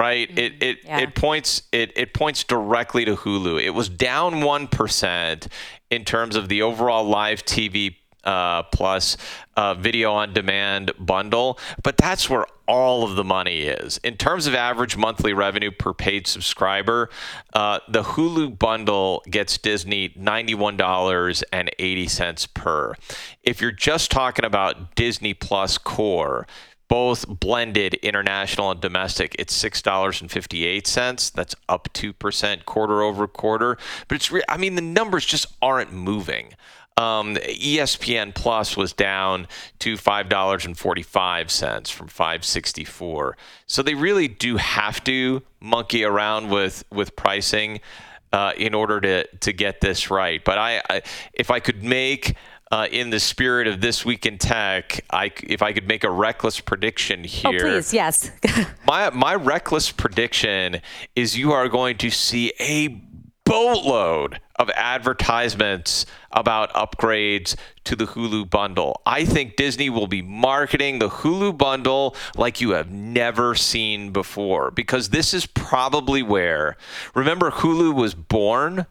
right? 0.00 0.28
Mm-hmm. 0.28 0.38
It 0.38 0.62
it, 0.62 0.78
yeah. 0.84 1.00
it 1.00 1.14
points 1.14 1.62
it 1.72 1.92
it 1.94 2.14
points 2.14 2.42
directly 2.42 3.04
to 3.04 3.16
Hulu. 3.16 3.62
It 3.62 3.70
was 3.70 3.90
down 3.90 4.40
one 4.40 4.66
percent 4.66 5.46
in 5.90 6.04
terms 6.04 6.36
of 6.36 6.48
the 6.48 6.62
overall 6.62 7.04
live 7.04 7.44
TV 7.44 7.96
uh, 8.24 8.62
plus 8.64 9.16
uh, 9.56 9.74
video 9.74 10.12
on 10.12 10.32
demand 10.32 10.92
bundle, 10.98 11.58
but 11.82 11.96
that's 11.96 12.30
where 12.30 12.46
all 12.66 13.02
of 13.02 13.16
the 13.16 13.24
money 13.24 13.62
is. 13.62 13.98
In 14.04 14.16
terms 14.16 14.46
of 14.46 14.54
average 14.54 14.96
monthly 14.96 15.32
revenue 15.32 15.72
per 15.72 15.92
paid 15.92 16.26
subscriber, 16.26 17.10
uh, 17.54 17.80
the 17.88 18.02
Hulu 18.02 18.58
bundle 18.58 19.22
gets 19.28 19.58
Disney 19.58 20.10
$91.80 20.10 22.54
per. 22.54 22.94
If 23.42 23.60
you're 23.60 23.72
just 23.72 24.10
talking 24.10 24.44
about 24.44 24.94
Disney 24.94 25.34
Plus 25.34 25.78
Core, 25.78 26.46
both 26.90 27.26
blended 27.28 27.94
international 27.94 28.72
and 28.72 28.80
domestic. 28.80 29.36
It's 29.38 29.56
$6.58 29.62 31.32
that's 31.32 31.54
up 31.68 31.88
2% 31.94 32.64
quarter 32.66 33.02
over 33.02 33.28
quarter. 33.28 33.78
But 34.08 34.16
it's 34.16 34.30
re- 34.30 34.42
i 34.48 34.56
mean 34.56 34.74
the 34.74 34.82
numbers 34.82 35.24
just 35.24 35.46
aren't 35.62 35.92
moving. 35.92 36.52
Um, 36.96 37.36
espn 37.36 38.34
plus 38.34 38.76
was 38.76 38.92
down 38.92 39.46
to 39.78 39.94
$5.45 39.94 41.90
from 41.90 42.08
564 42.08 43.36
so 43.66 43.82
they 43.82 43.94
really 43.94 44.28
do 44.28 44.56
have 44.58 45.02
to 45.04 45.42
monkey 45.60 46.04
around 46.04 46.50
with 46.50 46.84
with 46.90 47.16
pricing 47.16 47.80
uh, 48.32 48.52
in 48.56 48.74
order 48.74 49.00
to 49.00 49.26
to 49.38 49.52
get 49.52 49.80
this 49.80 50.10
right. 50.10 50.44
But 50.44 50.58
I, 50.58 50.82
I 50.90 51.02
if 51.32 51.50
i 51.50 51.60
could 51.60 51.82
make 51.82 52.36
uh, 52.70 52.86
in 52.90 53.10
the 53.10 53.20
spirit 53.20 53.66
of 53.66 53.80
this 53.80 54.04
week 54.04 54.26
in 54.26 54.38
tech, 54.38 55.04
I, 55.10 55.32
if 55.42 55.62
I 55.62 55.72
could 55.72 55.88
make 55.88 56.04
a 56.04 56.10
reckless 56.10 56.60
prediction 56.60 57.20
oh, 57.22 57.50
here. 57.50 57.60
Oh, 57.66 57.70
please, 57.72 57.92
yes. 57.92 58.30
my 58.86 59.10
my 59.10 59.34
reckless 59.34 59.90
prediction 59.90 60.80
is 61.16 61.36
you 61.36 61.52
are 61.52 61.68
going 61.68 61.98
to 61.98 62.10
see 62.10 62.52
a 62.60 63.00
boatload 63.44 64.40
of 64.60 64.70
advertisements 64.76 66.06
about 66.30 66.72
upgrades 66.74 67.56
to 67.82 67.96
the 67.96 68.04
Hulu 68.04 68.48
bundle. 68.48 69.00
I 69.04 69.24
think 69.24 69.56
Disney 69.56 69.90
will 69.90 70.06
be 70.06 70.22
marketing 70.22 71.00
the 71.00 71.08
Hulu 71.08 71.58
bundle 71.58 72.14
like 72.36 72.60
you 72.60 72.70
have 72.70 72.92
never 72.92 73.56
seen 73.56 74.12
before 74.12 74.70
because 74.70 75.08
this 75.08 75.34
is 75.34 75.46
probably 75.46 76.22
where, 76.22 76.76
remember, 77.12 77.50
Hulu 77.50 77.92
was 77.92 78.14
born 78.14 78.86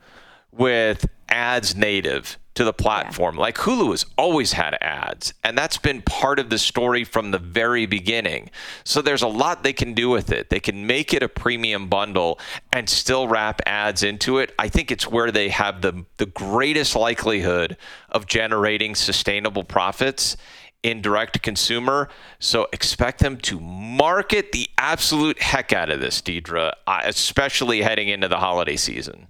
with 0.52 1.08
ads 1.30 1.76
native 1.76 2.38
to 2.56 2.66
the 2.66 2.74
platform. 2.74 3.36
Yeah. 3.36 3.42
Like 3.42 3.56
Hulu 3.56 3.92
has 3.92 4.06
always 4.18 4.52
had 4.52 4.78
ads, 4.82 5.34
and 5.46 5.58
that's 5.58 5.78
been 5.78 6.02
part 6.02 6.40
of 6.40 6.50
the 6.50 6.58
story 6.58 7.06
from 7.06 7.32
the 7.32 7.38
very 7.38 7.86
beginning. 7.86 8.50
So 8.84 9.02
there's 9.02 9.22
a 9.22 9.28
lot 9.28 9.64
they 9.64 9.72
can 9.72 9.94
do 9.94 10.10
with 10.10 10.30
it. 10.32 10.50
They 10.50 10.60
can 10.60 10.86
make 10.86 11.14
it 11.14 11.24
a 11.24 11.30
premium 11.30 11.88
bundle 11.88 12.38
and 12.74 12.90
still 12.90 13.30
wrap 13.30 13.62
ads 13.66 14.04
into 14.04 14.40
it. 14.40 14.54
I 14.60 14.68
think 14.68 14.92
it's 14.92 15.08
where 15.08 15.32
they 15.32 15.48
have 15.50 15.82
the 15.82 16.06
the 16.18 16.26
greatest 16.26 16.98
likelihood 16.98 17.78
of 18.10 18.28
generating 18.28 18.94
sustainable 18.94 19.64
profits 19.64 20.36
in 20.84 21.02
direct 21.02 21.42
consumer. 21.42 22.10
So 22.40 22.68
expect 22.74 23.20
them 23.20 23.38
to 23.38 23.60
market 23.60 24.52
the 24.52 24.70
absolute 24.78 25.42
heck 25.42 25.74
out 25.74 25.90
of 25.90 26.00
this, 26.00 26.22
Deidre, 26.22 26.74
uh, 26.88 27.02
especially 27.06 27.82
heading 27.82 28.10
into 28.10 28.28
the 28.28 28.38
holiday 28.38 28.76
season. 28.76 29.28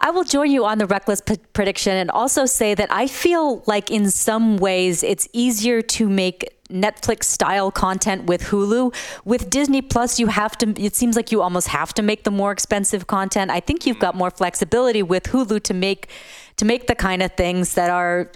I 0.00 0.10
will 0.10 0.24
join 0.24 0.50
you 0.50 0.64
on 0.64 0.78
the 0.78 0.86
reckless 0.86 1.20
p- 1.20 1.38
prediction 1.52 1.96
and 1.96 2.10
also 2.10 2.46
say 2.46 2.74
that 2.74 2.92
I 2.92 3.06
feel 3.06 3.62
like 3.66 3.90
in 3.90 4.10
some 4.10 4.58
ways 4.58 5.02
it's 5.02 5.28
easier 5.32 5.80
to 5.82 6.08
make 6.08 6.50
Netflix 6.68 7.24
style 7.24 7.70
content 7.70 8.24
with 8.24 8.42
Hulu. 8.42 8.94
With 9.24 9.48
Disney 9.50 9.82
Plus, 9.82 10.18
you 10.18 10.26
have 10.26 10.58
to, 10.58 10.74
it 10.82 10.96
seems 10.96 11.16
like 11.16 11.30
you 11.30 11.40
almost 11.40 11.68
have 11.68 11.94
to 11.94 12.02
make 12.02 12.24
the 12.24 12.30
more 12.30 12.52
expensive 12.52 13.06
content. 13.06 13.50
I 13.50 13.60
think 13.60 13.86
you've 13.86 13.96
mm-hmm. 13.96 14.02
got 14.02 14.14
more 14.14 14.30
flexibility 14.30 15.02
with 15.02 15.24
Hulu 15.24 15.62
to 15.62 15.74
make, 15.74 16.10
to 16.56 16.64
make 16.64 16.86
the 16.86 16.94
kind 16.94 17.22
of 17.22 17.32
things 17.32 17.74
that 17.74 17.90
are 17.90 18.30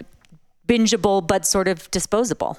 bingeable 0.67 1.25
but 1.25 1.45
sort 1.45 1.67
of 1.67 1.89
disposable. 1.91 2.57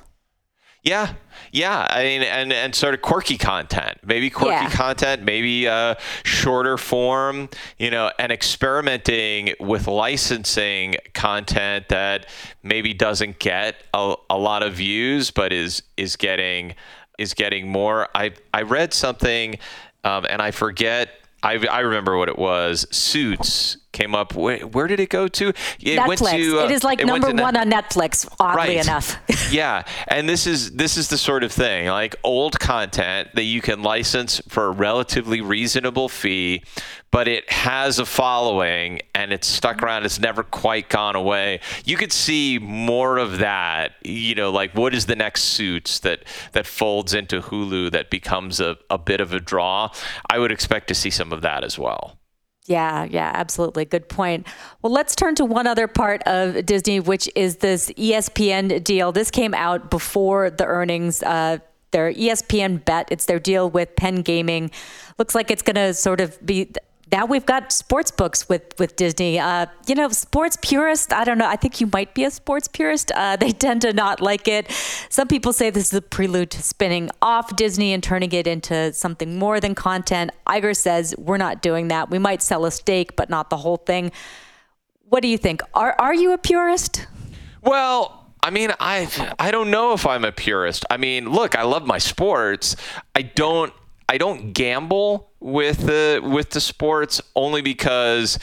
Yeah, 0.82 1.12
yeah. 1.52 1.86
I 1.90 2.04
mean, 2.04 2.22
and 2.22 2.52
and 2.52 2.74
sort 2.74 2.94
of 2.94 3.02
quirky 3.02 3.36
content, 3.36 3.98
maybe 4.02 4.30
quirky 4.30 4.64
yeah. 4.64 4.70
content, 4.70 5.22
maybe 5.22 5.68
uh, 5.68 5.96
shorter 6.22 6.78
form, 6.78 7.50
you 7.78 7.90
know, 7.90 8.10
and 8.18 8.32
experimenting 8.32 9.54
with 9.60 9.86
licensing 9.86 10.96
content 11.12 11.88
that 11.90 12.26
maybe 12.62 12.94
doesn't 12.94 13.38
get 13.38 13.76
a, 13.92 14.14
a 14.30 14.38
lot 14.38 14.62
of 14.62 14.74
views, 14.74 15.30
but 15.30 15.52
is 15.52 15.82
is 15.98 16.16
getting 16.16 16.74
is 17.18 17.34
getting 17.34 17.68
more. 17.68 18.08
I 18.14 18.32
I 18.54 18.62
read 18.62 18.94
something, 18.94 19.58
um, 20.02 20.24
and 20.30 20.40
I 20.40 20.50
forget 20.50 21.10
I, 21.42 21.58
I 21.70 21.80
remember 21.80 22.16
what 22.16 22.30
it 22.30 22.38
was. 22.38 22.86
Suits 22.90 23.76
came 23.92 24.14
up. 24.14 24.34
Where, 24.34 24.58
where 24.60 24.86
did 24.86 25.00
it 25.00 25.08
go 25.08 25.28
to? 25.28 25.48
It 25.48 25.98
Netflix. 25.98 26.30
To, 26.30 26.60
uh, 26.60 26.64
it 26.64 26.70
is 26.70 26.84
like 26.84 27.00
it 27.00 27.06
number 27.06 27.30
one 27.30 27.56
on 27.56 27.70
Netflix. 27.70 28.28
Oddly 28.38 28.76
right. 28.76 28.84
enough. 28.84 29.16
yeah, 29.50 29.82
and 30.08 30.28
this 30.28 30.46
is 30.46 30.72
this 30.72 30.96
is 30.96 31.08
the 31.08 31.18
sort 31.18 31.44
of 31.44 31.52
thing 31.52 31.88
like 31.88 32.16
old 32.22 32.58
content 32.58 33.28
that 33.34 33.44
you 33.44 33.60
can 33.60 33.82
license 33.82 34.40
for 34.48 34.66
a 34.66 34.70
relatively 34.70 35.40
reasonable 35.40 36.08
fee, 36.08 36.62
but 37.10 37.28
it 37.28 37.50
has 37.50 37.98
a 37.98 38.06
following 38.06 39.00
and 39.14 39.32
it's 39.32 39.46
stuck 39.46 39.82
around. 39.82 40.04
It's 40.04 40.20
never 40.20 40.42
quite 40.42 40.88
gone 40.88 41.16
away. 41.16 41.60
You 41.84 41.96
could 41.96 42.12
see 42.12 42.58
more 42.58 43.18
of 43.18 43.38
that. 43.38 43.92
You 44.02 44.34
know, 44.34 44.50
like 44.50 44.74
what 44.74 44.94
is 44.94 45.06
the 45.06 45.16
next 45.16 45.44
Suits 45.50 46.00
that 46.00 46.24
that 46.52 46.66
folds 46.66 47.12
into 47.14 47.40
Hulu 47.40 47.90
that 47.90 48.10
becomes 48.10 48.60
a, 48.60 48.76
a 48.88 48.98
bit 48.98 49.20
of 49.20 49.32
a 49.32 49.40
draw. 49.40 49.90
I 50.28 50.38
would 50.38 50.52
expect 50.52 50.88
to 50.88 50.94
see 50.94 51.10
some 51.10 51.32
of 51.32 51.42
that 51.42 51.64
as 51.64 51.78
well. 51.78 52.19
Yeah, 52.70 53.02
yeah, 53.02 53.32
absolutely. 53.34 53.84
Good 53.84 54.08
point. 54.08 54.46
Well, 54.80 54.92
let's 54.92 55.16
turn 55.16 55.34
to 55.34 55.44
one 55.44 55.66
other 55.66 55.88
part 55.88 56.22
of 56.22 56.64
Disney, 56.64 57.00
which 57.00 57.28
is 57.34 57.56
this 57.56 57.90
ESPN 57.90 58.84
deal. 58.84 59.10
This 59.10 59.32
came 59.32 59.54
out 59.54 59.90
before 59.90 60.50
the 60.50 60.66
earnings. 60.66 61.20
Uh, 61.24 61.58
their 61.90 62.12
ESPN 62.12 62.84
bet, 62.84 63.08
it's 63.10 63.24
their 63.24 63.40
deal 63.40 63.68
with 63.68 63.96
Penn 63.96 64.22
Gaming. 64.22 64.70
Looks 65.18 65.34
like 65.34 65.50
it's 65.50 65.62
going 65.62 65.74
to 65.74 65.92
sort 65.94 66.20
of 66.20 66.38
be 66.46 66.70
now 67.12 67.26
we've 67.26 67.46
got 67.46 67.72
sports 67.72 68.10
books 68.10 68.48
with 68.48 68.78
with 68.78 68.96
Disney. 68.96 69.38
Uh, 69.38 69.66
you 69.86 69.94
know, 69.94 70.08
sports 70.10 70.56
purists. 70.60 71.12
I 71.12 71.24
don't 71.24 71.38
know. 71.38 71.48
I 71.48 71.56
think 71.56 71.80
you 71.80 71.88
might 71.92 72.14
be 72.14 72.24
a 72.24 72.30
sports 72.30 72.68
purist. 72.68 73.10
Uh, 73.14 73.36
they 73.40 73.52
tend 73.52 73.82
to 73.82 73.92
not 73.92 74.20
like 74.20 74.46
it. 74.48 74.70
Some 75.08 75.28
people 75.28 75.52
say 75.52 75.70
this 75.70 75.92
is 75.92 75.94
a 75.94 76.02
prelude 76.02 76.50
to 76.52 76.62
spinning 76.62 77.10
off 77.22 77.56
Disney 77.56 77.92
and 77.92 78.02
turning 78.02 78.32
it 78.32 78.46
into 78.46 78.92
something 78.92 79.38
more 79.38 79.60
than 79.60 79.74
content. 79.74 80.30
Iger 80.46 80.76
says 80.76 81.14
we're 81.18 81.36
not 81.36 81.62
doing 81.62 81.88
that. 81.88 82.10
We 82.10 82.18
might 82.18 82.42
sell 82.42 82.64
a 82.64 82.70
stake, 82.70 83.16
but 83.16 83.30
not 83.30 83.50
the 83.50 83.56
whole 83.56 83.78
thing. 83.78 84.12
What 85.08 85.22
do 85.22 85.28
you 85.28 85.38
think? 85.38 85.62
Are 85.74 85.94
are 85.98 86.14
you 86.14 86.32
a 86.32 86.38
purist? 86.38 87.06
Well. 87.62 88.16
I 88.42 88.48
mean, 88.48 88.72
I 88.80 89.06
I 89.38 89.50
don't 89.50 89.70
know 89.70 89.92
if 89.92 90.06
I'm 90.06 90.24
a 90.24 90.32
purist. 90.32 90.86
I 90.88 90.96
mean, 90.96 91.28
look, 91.28 91.58
I 91.58 91.62
love 91.64 91.86
my 91.86 91.98
sports. 91.98 92.74
I 93.14 93.20
don't 93.20 93.70
I 94.08 94.16
don't 94.16 94.54
gamble 94.54 95.29
with 95.40 95.86
the 95.86 96.20
with 96.22 96.50
the 96.50 96.60
sports 96.60 97.20
only 97.34 97.62
because 97.62 98.38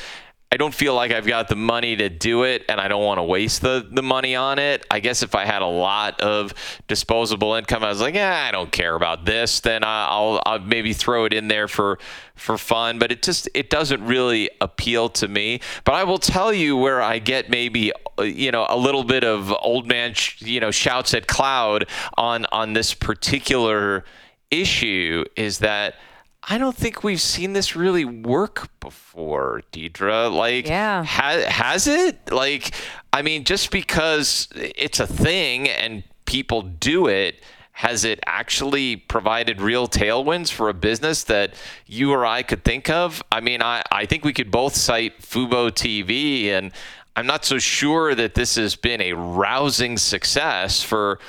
I 0.49 0.55
don't 0.55 0.73
feel 0.73 0.95
like 0.95 1.11
I've 1.11 1.27
got 1.27 1.49
the 1.49 1.57
money 1.57 1.97
to 1.97 2.07
do 2.07 2.43
it 2.43 2.63
and 2.69 2.79
I 2.79 2.87
don't 2.87 3.03
want 3.03 3.17
to 3.17 3.23
waste 3.23 3.61
the, 3.61 3.85
the 3.91 4.01
money 4.01 4.33
on 4.33 4.59
it. 4.59 4.85
I 4.89 5.01
guess 5.01 5.21
if 5.21 5.35
I 5.35 5.43
had 5.43 5.61
a 5.61 5.67
lot 5.67 6.21
of 6.21 6.53
disposable 6.87 7.55
income, 7.55 7.83
I 7.83 7.89
was 7.89 7.99
like, 7.99 8.15
yeah, 8.15 8.45
I 8.47 8.51
don't 8.51 8.71
care 8.71 8.95
about 8.95 9.25
this, 9.25 9.59
then 9.59 9.83
I'll, 9.83 10.41
I'll 10.45 10.59
maybe 10.59 10.93
throw 10.93 11.25
it 11.25 11.33
in 11.33 11.49
there 11.49 11.67
for, 11.67 11.99
for 12.35 12.57
fun. 12.57 12.97
But 12.97 13.11
it 13.11 13.23
just, 13.23 13.49
it 13.53 13.69
doesn't 13.69 14.05
really 14.05 14.49
appeal 14.61 15.09
to 15.09 15.27
me. 15.27 15.59
But 15.83 15.95
I 15.95 16.05
will 16.05 16.17
tell 16.17 16.53
you 16.53 16.77
where 16.77 17.01
I 17.01 17.19
get 17.19 17.49
maybe, 17.49 17.91
you 18.17 18.51
know, 18.51 18.65
a 18.69 18.77
little 18.77 19.03
bit 19.03 19.25
of 19.25 19.53
old 19.61 19.85
man, 19.85 20.13
you 20.37 20.61
know, 20.61 20.71
shouts 20.71 21.13
at 21.13 21.27
cloud 21.27 21.87
on, 22.17 22.45
on 22.53 22.71
this 22.71 22.93
particular 22.93 24.05
issue 24.49 25.25
is 25.35 25.59
that 25.59 25.95
I 26.49 26.57
don't 26.57 26.75
think 26.75 27.03
we've 27.03 27.21
seen 27.21 27.51
this 27.53 27.75
really 27.75 28.05
work 28.05 28.69
before, 28.79 29.63
Deidre. 29.73 30.33
Like, 30.33 30.67
yeah. 30.67 31.03
has, 31.03 31.43
has 31.45 31.87
it? 31.87 32.31
Like, 32.31 32.73
I 33.11 33.21
mean, 33.21 33.43
just 33.43 33.69
because 33.69 34.47
it's 34.55 35.01
a 35.01 35.07
thing 35.07 35.67
and 35.67 36.03
people 36.25 36.61
do 36.61 37.07
it, 37.07 37.43
has 37.73 38.05
it 38.05 38.19
actually 38.25 38.95
provided 38.95 39.61
real 39.61 39.87
tailwinds 39.87 40.49
for 40.49 40.69
a 40.69 40.73
business 40.73 41.25
that 41.25 41.53
you 41.85 42.11
or 42.11 42.25
I 42.25 42.43
could 42.43 42.63
think 42.63 42.89
of? 42.89 43.21
I 43.31 43.41
mean, 43.41 43.61
I, 43.61 43.83
I 43.91 44.05
think 44.05 44.23
we 44.23 44.33
could 44.33 44.49
both 44.49 44.73
cite 44.73 45.21
Fubo 45.21 45.69
TV, 45.69 46.47
and 46.47 46.71
I'm 47.15 47.27
not 47.27 47.43
so 47.43 47.59
sure 47.59 48.15
that 48.15 48.35
this 48.35 48.55
has 48.55 48.75
been 48.75 49.01
a 49.01 49.13
rousing 49.13 49.97
success 49.97 50.81
for 50.81 51.19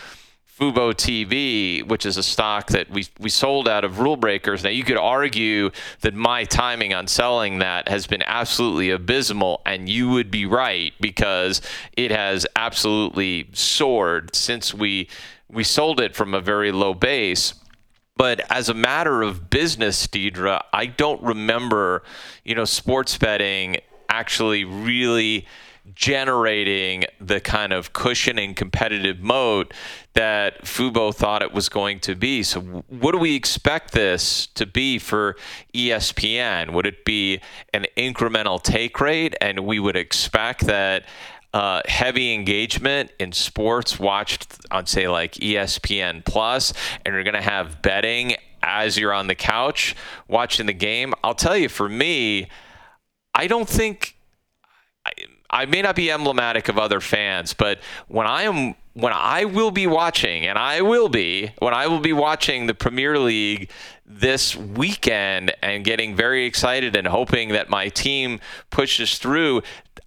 Fubo 0.59 0.93
TV, 0.93 1.87
which 1.87 2.05
is 2.05 2.17
a 2.17 2.23
stock 2.23 2.71
that 2.71 2.91
we, 2.91 3.07
we 3.21 3.29
sold 3.29 3.69
out 3.69 3.85
of 3.85 4.00
Rule 4.00 4.17
Breakers. 4.17 4.65
Now, 4.65 4.71
you 4.71 4.83
could 4.83 4.97
argue 4.97 5.71
that 6.00 6.15
my 6.15 6.43
timing 6.45 6.93
on 6.93 7.07
selling 7.07 7.61
that 7.61 7.88
has 7.88 8.09
been 8.09 8.23
absolutely 8.27 8.91
abysmal, 8.91 9.62
and 9.65 9.88
you 9.88 10.09
would 10.11 10.33
be 10.33 10.47
right 10.47 10.93
because 11.00 11.62
it 11.97 12.11
has 12.11 12.45
absolutely 12.57 13.49
soared 13.53 14.35
since 14.35 14.75
we 14.75 15.09
we 15.50 15.65
sold 15.65 16.00
it 16.00 16.15
from 16.15 16.35
a 16.35 16.41
very 16.41 16.73
low 16.73 16.93
base. 16.93 17.55
But 18.17 18.41
as 18.50 18.69
a 18.69 18.75
matter 18.75 19.23
of 19.23 19.49
business, 19.49 20.07
Deidre, 20.09 20.61
I 20.73 20.87
don't 20.87 21.23
remember, 21.23 22.03
you 22.45 22.57
know, 22.57 22.65
sports 22.65 23.17
betting 23.17 23.79
actually 24.09 24.65
really 24.65 25.47
generating 25.95 27.04
the 27.21 27.40
kind 27.40 27.73
of 27.73 27.92
cushioning 27.92 28.54
competitive 28.54 29.21
moat 29.21 29.73
that 30.14 30.64
Fubo 30.64 31.14
thought 31.14 31.42
it 31.42 31.52
was 31.52 31.68
going 31.68 32.00
to 32.00 32.14
be. 32.14 32.42
So, 32.42 32.61
what 32.61 33.12
do 33.12 33.18
we 33.18 33.35
expect 33.35 33.92
this 33.92 34.47
to 34.49 34.66
be 34.66 34.99
for 34.99 35.37
ESPN? 35.75 36.73
Would 36.73 36.87
it 36.87 37.04
be 37.04 37.40
an 37.73 37.87
incremental 37.97 38.62
take 38.62 39.00
rate? 39.00 39.35
And 39.40 39.61
we 39.61 39.78
would 39.78 39.97
expect 39.97 40.66
that 40.66 41.04
uh, 41.54 41.83
heavy 41.87 42.35
engagement 42.35 43.11
in 43.18 43.33
sports 43.33 43.99
watched 43.99 44.59
on, 44.71 44.87
say, 44.87 45.09
like 45.09 45.35
ESPN 45.35 46.25
Plus, 46.25 46.73
and 47.04 47.14
you're 47.14 47.25
going 47.25 47.35
to 47.35 47.40
have 47.40 47.80
betting 47.83 48.37
as 48.62 48.99
you're 48.99 49.12
on 49.12 49.28
the 49.28 49.35
couch 49.35 49.95
watching 50.26 50.66
the 50.66 50.73
game. 50.73 51.14
I'll 51.23 51.35
tell 51.35 51.57
you, 51.57 51.68
for 51.68 51.88
me, 51.88 52.49
I 53.35 53.47
don't 53.47 53.68
think. 53.68 54.18
I, 55.50 55.67
may 55.67 55.83
not 55.83 55.97
be 55.97 56.11
emblematic 56.11 56.69
of 56.69 56.78
other 56.78 57.00
fans, 57.00 57.55
but 57.55 57.78
when 58.09 58.26
I 58.26 58.43
am 58.43 58.75
when 58.99 59.12
I 59.12 59.45
will 59.45 59.71
be 59.71 59.87
watching, 59.87 60.45
and 60.45 60.59
I 60.59 60.83
will 60.83 61.09
be 61.09 61.52
when 61.61 61.73
I 61.73 61.87
will 61.87 62.00
be 62.00 62.12
watching 62.12 62.67
the 62.67 62.75
Premier 62.75 63.19
League 63.19 63.71
this 64.05 64.57
weekend 64.57 65.55
and 65.62 65.85
getting 65.85 66.17
very 66.17 66.47
excited 66.47 66.97
and 66.97 67.07
hoping 67.07 67.50
that 67.50 67.71
my 67.71 67.88
team 67.88 68.40
pushes 68.71 69.19
through. 69.19 69.62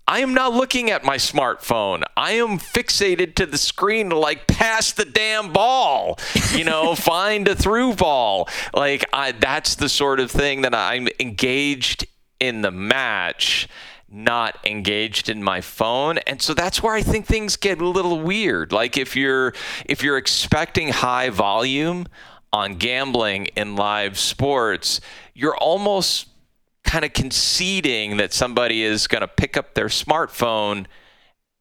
I 0.07 0.19
am 0.19 0.33
not 0.33 0.53
looking 0.53 0.91
at 0.91 1.05
my 1.05 1.15
smartphone. 1.15 2.03
I 2.17 2.33
am 2.33 2.59
fixated 2.59 3.35
to 3.35 3.45
the 3.45 3.57
screen 3.57 4.09
to 4.09 4.17
like 4.17 4.45
pass 4.45 4.91
the 4.91 5.05
damn 5.05 5.53
ball, 5.53 6.19
you 6.53 6.65
know, 6.65 6.95
find 6.95 7.47
a 7.47 7.55
through 7.55 7.95
ball. 7.95 8.49
Like 8.73 9.05
I, 9.13 9.31
that's 9.31 9.75
the 9.75 9.87
sort 9.87 10.19
of 10.19 10.29
thing 10.29 10.63
that 10.63 10.75
I'm 10.75 11.07
engaged 11.19 12.07
in 12.41 12.61
the 12.61 12.71
match 12.71 13.69
not 14.11 14.57
engaged 14.65 15.29
in 15.29 15.41
my 15.41 15.61
phone 15.61 16.17
and 16.19 16.41
so 16.41 16.53
that's 16.53 16.83
where 16.83 16.93
i 16.93 17.01
think 17.01 17.25
things 17.25 17.55
get 17.55 17.79
a 17.81 17.87
little 17.87 18.19
weird 18.19 18.71
like 18.71 18.97
if 18.97 19.15
you're 19.15 19.53
if 19.85 20.03
you're 20.03 20.17
expecting 20.17 20.89
high 20.89 21.29
volume 21.29 22.05
on 22.51 22.75
gambling 22.75 23.45
in 23.55 23.75
live 23.75 24.19
sports 24.19 24.99
you're 25.33 25.55
almost 25.57 26.27
kind 26.83 27.05
of 27.05 27.13
conceding 27.13 28.17
that 28.17 28.33
somebody 28.33 28.83
is 28.83 29.07
going 29.07 29.21
to 29.21 29.27
pick 29.27 29.55
up 29.55 29.75
their 29.75 29.87
smartphone 29.87 30.85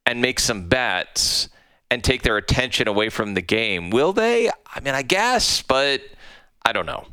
and 0.07 0.21
make 0.21 0.40
some 0.40 0.69
bets 0.69 1.49
and 1.90 2.02
take 2.02 2.23
their 2.23 2.37
attention 2.37 2.88
away 2.88 3.09
from 3.09 3.35
the 3.35 3.42
game. 3.42 3.90
Will 3.90 4.12
they? 4.12 4.49
I 4.49 4.80
mean, 4.80 4.95
I 4.95 5.02
guess, 5.02 5.62
but 5.62 6.02
I 6.64 6.73
don't 6.73 6.87
know. 6.87 7.07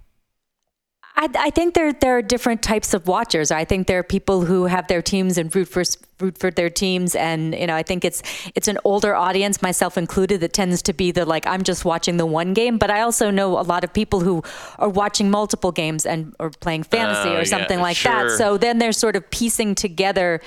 I, 1.20 1.30
I, 1.40 1.50
think 1.50 1.74
there 1.74 1.92
there 1.94 2.18
are 2.18 2.22
different 2.22 2.62
types 2.62 2.94
of 2.94 3.08
watchers. 3.08 3.50
I 3.50 3.66
think 3.66 3.88
there 3.88 3.98
are 3.98 4.04
people 4.04 4.46
who 4.46 4.66
have 4.66 4.88
their 4.88 5.02
teams 5.02 5.40
and 5.40 5.54
root 5.54 5.68
for 5.68 5.84
root 6.20 6.38
for 6.38 6.52
their 6.52 6.70
teams, 6.70 7.16
and 7.16 7.56
you 7.56 7.66
know 7.66 7.76
I 7.76 7.82
think 7.82 8.06
it's 8.06 8.22
it's 8.54 8.68
an 8.68 8.78
older 8.84 9.16
audience, 9.16 9.60
myself 9.64 9.98
included, 9.98 10.42
that 10.42 10.54
tends 10.54 10.84
to 10.84 10.94
be 10.94 11.12
the 11.12 11.26
like 11.26 11.48
I'm 11.48 11.64
just 11.64 11.84
watching 11.84 12.18
the 12.18 12.28
one 12.28 12.54
game. 12.54 12.78
But 12.78 12.92
I 12.92 13.02
also 13.02 13.32
know 13.32 13.60
a 13.60 13.66
lot 13.66 13.84
of 13.84 13.92
people 13.92 14.20
who 14.20 14.44
are 14.78 14.90
watching 14.90 15.32
multiple 15.32 15.72
games 15.72 16.06
and 16.06 16.36
or 16.40 16.52
playing 16.52 16.84
fantasy 16.84 17.30
uh, 17.30 17.40
or 17.40 17.46
something 17.46 17.80
yeah, 17.80 17.84
like 17.84 17.98
sure. 17.98 18.30
that. 18.30 18.38
So 18.38 18.58
then 18.58 18.78
they're 18.78 18.92
sort 18.92 19.16
of 19.16 19.30
piecing 19.32 19.74
together 19.74 20.40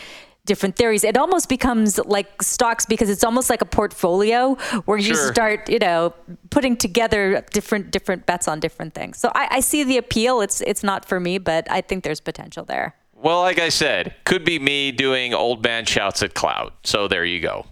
different 0.45 0.77
theories. 0.77 1.05
It 1.05 1.17
almost 1.17 1.49
becomes 1.49 1.99
like 1.99 2.43
stocks 2.43 2.87
because 2.87 3.11
it's 3.11 3.25
almost 3.25 3.51
like 3.51 3.63
a 3.63 3.67
portfolio 3.67 4.55
where 4.85 4.99
you 4.99 5.15
sure. 5.15 5.33
start, 5.33 5.69
you 5.69 5.79
know, 5.79 6.15
putting 6.51 6.77
together 6.77 7.45
different 7.53 7.91
different 7.91 8.27
bets 8.27 8.49
on 8.49 8.61
different 8.61 8.95
things. 8.95 9.19
So 9.19 9.31
I, 9.35 9.49
I 9.53 9.61
see 9.61 9.85
the 9.85 9.99
appeal. 9.99 10.41
It's 10.41 10.61
it's 10.63 10.83
not 10.83 11.05
for 11.05 11.21
me, 11.21 11.39
but 11.39 11.71
I 11.71 11.81
think 11.81 12.05
there's 12.05 12.21
potential 12.21 12.65
there. 12.65 12.95
Well, 13.15 13.41
like 13.41 13.59
I 13.59 13.69
said, 13.69 14.15
could 14.25 14.45
be 14.45 14.59
me 14.59 14.93
doing 14.93 15.35
old 15.35 15.63
man 15.63 15.85
shouts 15.85 16.23
at 16.23 16.35
cloud. 16.35 16.73
So 16.85 17.07
there 17.07 17.25
you 17.25 17.41
go. 17.41 17.67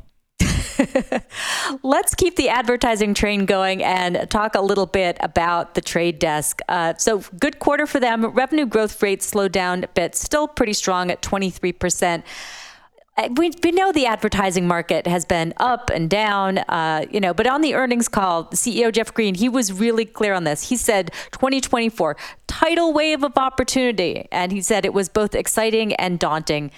Let's 1.82 2.14
keep 2.14 2.36
the 2.36 2.48
advertising 2.48 3.14
train 3.14 3.46
going 3.46 3.82
and 3.82 4.28
talk 4.30 4.54
a 4.54 4.60
little 4.60 4.86
bit 4.86 5.16
about 5.20 5.74
the 5.74 5.80
trade 5.80 6.18
desk. 6.18 6.60
Uh, 6.68 6.94
so, 6.96 7.22
good 7.38 7.58
quarter 7.58 7.86
for 7.86 8.00
them. 8.00 8.24
Revenue 8.26 8.66
growth 8.66 9.02
rate 9.02 9.22
slowed 9.22 9.52
down 9.52 9.84
a 9.84 9.88
bit, 9.88 10.14
still 10.14 10.48
pretty 10.48 10.72
strong 10.72 11.10
at 11.10 11.22
23%. 11.22 12.22
Uh, 13.16 13.28
we, 13.36 13.50
we 13.64 13.72
know 13.72 13.90
the 13.90 14.06
advertising 14.06 14.68
market 14.68 15.06
has 15.06 15.24
been 15.24 15.52
up 15.56 15.90
and 15.90 16.08
down, 16.08 16.58
uh, 16.58 17.04
you 17.10 17.18
know, 17.18 17.34
but 17.34 17.46
on 17.48 17.62
the 17.62 17.74
earnings 17.74 18.06
call, 18.06 18.44
CEO 18.46 18.92
Jeff 18.92 19.12
Green, 19.12 19.34
he 19.34 19.48
was 19.48 19.72
really 19.72 20.04
clear 20.04 20.34
on 20.34 20.44
this. 20.44 20.68
He 20.68 20.76
said 20.76 21.10
2024, 21.32 22.16
tidal 22.46 22.92
wave 22.92 23.24
of 23.24 23.36
opportunity. 23.36 24.28
And 24.30 24.52
he 24.52 24.60
said 24.60 24.84
it 24.84 24.94
was 24.94 25.08
both 25.08 25.34
exciting 25.34 25.94
and 25.94 26.18
daunting. 26.18 26.70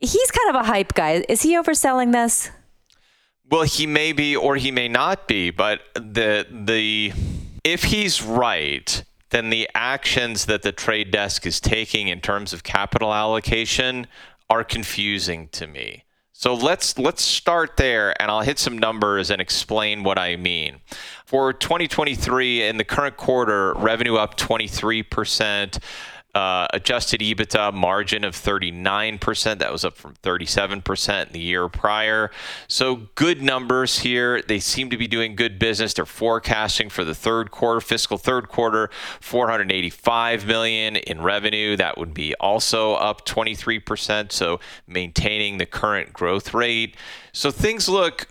He's 0.00 0.30
kind 0.30 0.54
of 0.54 0.62
a 0.62 0.64
hype 0.64 0.94
guy. 0.94 1.24
Is 1.28 1.42
he 1.42 1.56
overselling 1.56 2.12
this? 2.12 2.50
Well, 3.50 3.62
he 3.62 3.86
may 3.86 4.12
be 4.12 4.36
or 4.36 4.56
he 4.56 4.70
may 4.70 4.88
not 4.88 5.26
be, 5.26 5.50
but 5.50 5.80
the 5.94 6.46
the 6.48 7.12
if 7.64 7.84
he's 7.84 8.22
right, 8.22 9.04
then 9.30 9.50
the 9.50 9.68
actions 9.74 10.46
that 10.46 10.62
the 10.62 10.72
trade 10.72 11.10
desk 11.10 11.46
is 11.46 11.60
taking 11.60 12.08
in 12.08 12.20
terms 12.20 12.52
of 12.52 12.62
capital 12.62 13.12
allocation 13.12 14.06
are 14.48 14.62
confusing 14.62 15.48
to 15.48 15.66
me. 15.66 16.04
So 16.32 16.54
let's 16.54 16.96
let's 16.96 17.22
start 17.22 17.76
there 17.76 18.14
and 18.22 18.30
I'll 18.30 18.40
hit 18.40 18.58
some 18.58 18.78
numbers 18.78 19.30
and 19.30 19.42
explain 19.42 20.04
what 20.04 20.18
I 20.18 20.36
mean. 20.36 20.76
For 21.26 21.52
2023 21.52 22.62
in 22.62 22.76
the 22.76 22.84
current 22.84 23.16
quarter, 23.16 23.74
revenue 23.74 24.14
up 24.14 24.36
23%, 24.36 25.78
uh, 26.34 26.68
adjusted 26.72 27.20
EBITDA 27.20 27.74
margin 27.74 28.24
of 28.24 28.34
39%. 28.34 29.58
That 29.58 29.72
was 29.72 29.84
up 29.84 29.96
from 29.96 30.14
37% 30.22 31.26
in 31.26 31.32
the 31.32 31.40
year 31.40 31.68
prior. 31.68 32.30
So 32.68 33.08
good 33.14 33.42
numbers 33.42 34.00
here. 34.00 34.42
They 34.42 34.60
seem 34.60 34.90
to 34.90 34.96
be 34.96 35.06
doing 35.06 35.34
good 35.34 35.58
business. 35.58 35.94
They're 35.94 36.06
forecasting 36.06 36.88
for 36.88 37.04
the 37.04 37.14
third 37.14 37.50
quarter, 37.50 37.80
fiscal 37.80 38.18
third 38.18 38.48
quarter, 38.48 38.90
485 39.20 40.46
million 40.46 40.96
in 40.96 41.22
revenue. 41.22 41.76
That 41.76 41.98
would 41.98 42.14
be 42.14 42.34
also 42.36 42.94
up 42.94 43.26
23%. 43.26 44.32
So 44.32 44.60
maintaining 44.86 45.58
the 45.58 45.66
current 45.66 46.12
growth 46.12 46.54
rate. 46.54 46.96
So 47.32 47.50
things 47.50 47.88
look 47.88 48.28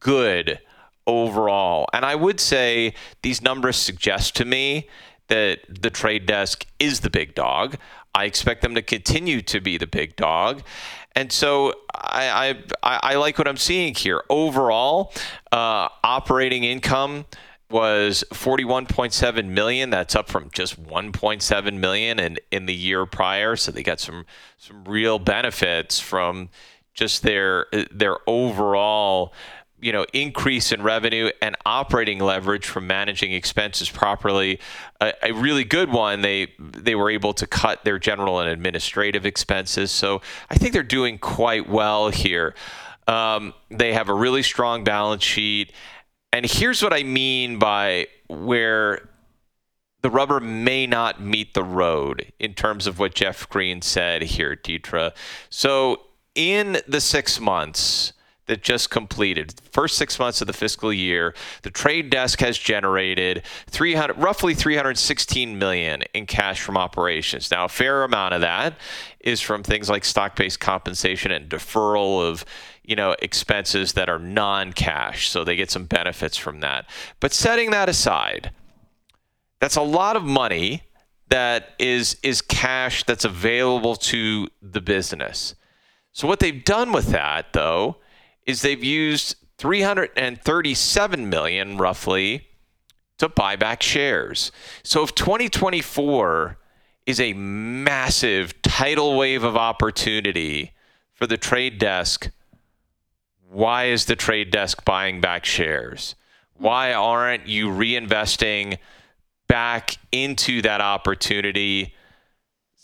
good 0.00 0.60
overall. 1.06 1.86
And 1.92 2.04
I 2.04 2.14
would 2.14 2.40
say 2.40 2.94
these 3.22 3.40
numbers 3.40 3.76
suggest 3.76 4.34
to 4.36 4.44
me 4.44 4.88
that 5.28 5.60
the 5.68 5.90
trade 5.90 6.26
desk 6.26 6.66
is 6.78 7.00
the 7.00 7.10
big 7.10 7.34
dog. 7.34 7.76
I 8.14 8.24
expect 8.24 8.62
them 8.62 8.74
to 8.74 8.82
continue 8.82 9.42
to 9.42 9.60
be 9.60 9.76
the 9.76 9.86
big 9.86 10.16
dog. 10.16 10.62
And 11.14 11.32
so 11.32 11.72
I, 11.94 12.56
I, 12.82 12.98
I 13.12 13.14
like 13.16 13.38
what 13.38 13.48
I'm 13.48 13.56
seeing 13.56 13.94
here. 13.94 14.22
Overall, 14.30 15.12
uh, 15.52 15.88
operating 16.04 16.64
income 16.64 17.26
was 17.70 18.22
41.7 18.32 19.46
million. 19.46 19.90
That's 19.90 20.14
up 20.14 20.28
from 20.28 20.50
just 20.52 20.82
1.7 20.82 21.78
million 21.78 22.18
in, 22.20 22.36
in 22.50 22.66
the 22.66 22.74
year 22.74 23.06
prior. 23.06 23.56
So 23.56 23.72
they 23.72 23.82
got 23.82 24.00
some 24.00 24.24
some 24.58 24.84
real 24.84 25.18
benefits 25.18 25.98
from 25.98 26.50
just 26.94 27.22
their 27.22 27.66
their 27.90 28.18
overall 28.26 29.32
you 29.80 29.92
know 29.92 30.06
increase 30.12 30.72
in 30.72 30.82
revenue 30.82 31.30
and 31.42 31.56
operating 31.66 32.18
leverage 32.18 32.66
from 32.66 32.86
managing 32.86 33.32
expenses 33.32 33.90
properly. 33.90 34.58
A, 35.00 35.12
a, 35.22 35.32
really 35.32 35.64
good 35.64 35.90
one 35.90 36.22
they 36.22 36.52
they 36.58 36.94
were 36.94 37.10
able 37.10 37.34
to 37.34 37.46
cut 37.46 37.84
their 37.84 37.98
general 37.98 38.40
and 38.40 38.48
administrative 38.48 39.26
expenses. 39.26 39.90
So 39.90 40.22
i 40.50 40.54
think 40.56 40.72
they're 40.72 40.82
doing 40.82 41.18
quite 41.18 41.68
well 41.68 42.08
here. 42.10 42.54
Um, 43.06 43.54
they 43.70 43.92
have 43.92 44.08
a 44.08 44.14
really 44.14 44.42
strong 44.42 44.82
balance 44.82 45.22
sheet. 45.22 45.72
And 46.32 46.46
here's 46.46 46.82
what 46.82 46.92
i 46.92 47.02
mean 47.02 47.58
by 47.58 48.08
where 48.28 49.08
the 50.02 50.10
rubber 50.10 50.40
may 50.40 50.86
not 50.86 51.20
meet 51.20 51.54
the 51.54 51.64
road 51.64 52.32
in 52.38 52.54
terms 52.54 52.86
of 52.86 52.98
what 52.98 53.14
jeff 53.14 53.48
green 53.48 53.82
said 53.82 54.22
here 54.22 54.56
deidre. 54.56 55.12
So 55.50 56.00
in 56.34 56.78
the 56.86 57.00
six 57.00 57.40
months 57.40 58.12
that 58.46 58.62
just 58.62 58.90
completed, 58.90 59.54
first 59.72 59.96
six 59.96 60.18
months 60.18 60.40
of 60.40 60.46
the 60.46 60.52
fiscal 60.52 60.92
year, 60.92 61.34
the 61.62 61.70
trade 61.70 62.10
desk 62.10 62.40
has 62.40 62.56
generated 62.56 63.42
300, 63.68 64.16
roughly 64.16 64.54
316 64.54 65.58
million 65.58 66.02
in 66.14 66.26
cash 66.26 66.60
from 66.60 66.76
operations. 66.76 67.50
Now, 67.50 67.64
a 67.64 67.68
fair 67.68 68.04
amount 68.04 68.34
of 68.34 68.40
that 68.40 68.74
is 69.20 69.40
from 69.40 69.62
things 69.62 69.90
like 69.90 70.04
stock-based 70.04 70.60
compensation 70.60 71.30
and 71.32 71.48
deferral 71.50 72.26
of 72.26 72.44
you 72.84 72.94
know 72.94 73.16
expenses 73.20 73.94
that 73.94 74.08
are 74.08 74.20
non-cash, 74.20 75.28
so 75.28 75.42
they 75.42 75.56
get 75.56 75.70
some 75.70 75.84
benefits 75.84 76.36
from 76.36 76.60
that. 76.60 76.88
But 77.18 77.32
setting 77.32 77.70
that 77.70 77.88
aside, 77.88 78.52
that's 79.60 79.76
a 79.76 79.82
lot 79.82 80.14
of 80.14 80.22
money 80.22 80.84
that 81.28 81.70
is 81.80 82.16
is 82.22 82.40
cash 82.40 83.02
that's 83.04 83.24
available 83.24 83.96
to 83.96 84.48
the 84.62 84.80
business. 84.80 85.56
So 86.12 86.28
what 86.28 86.38
they've 86.38 86.64
done 86.64 86.92
with 86.92 87.08
that, 87.08 87.52
though 87.52 87.96
is 88.46 88.62
they've 88.62 88.82
used 88.82 89.36
337 89.58 91.28
million 91.28 91.76
roughly 91.78 92.48
to 93.18 93.28
buy 93.28 93.56
back 93.56 93.82
shares. 93.82 94.52
So 94.82 95.02
if 95.02 95.14
2024 95.14 96.58
is 97.06 97.20
a 97.20 97.32
massive 97.32 98.60
tidal 98.62 99.16
wave 99.16 99.42
of 99.42 99.56
opportunity 99.56 100.72
for 101.12 101.26
the 101.26 101.36
trade 101.36 101.78
desk, 101.78 102.30
why 103.48 103.84
is 103.84 104.04
the 104.04 104.16
trade 104.16 104.50
desk 104.50 104.84
buying 104.84 105.20
back 105.20 105.44
shares? 105.44 106.14
Why 106.54 106.92
aren't 106.92 107.46
you 107.46 107.68
reinvesting 107.68 108.78
back 109.48 109.96
into 110.10 110.62
that 110.62 110.80
opportunity 110.80 111.94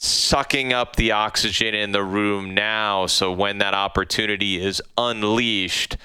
sucking 0.03 0.73
up 0.73 0.97
the 0.97 1.13
oxygen 1.13 1.75
in 1.75 1.93
the 1.93 2.03
room 2.03 2.55
now 2.55 3.07
so 3.07 3.31
when 3.31 3.59
that 3.59 3.75
opportunity 3.75 4.61
is 4.61 4.83
unleashed 4.99 5.97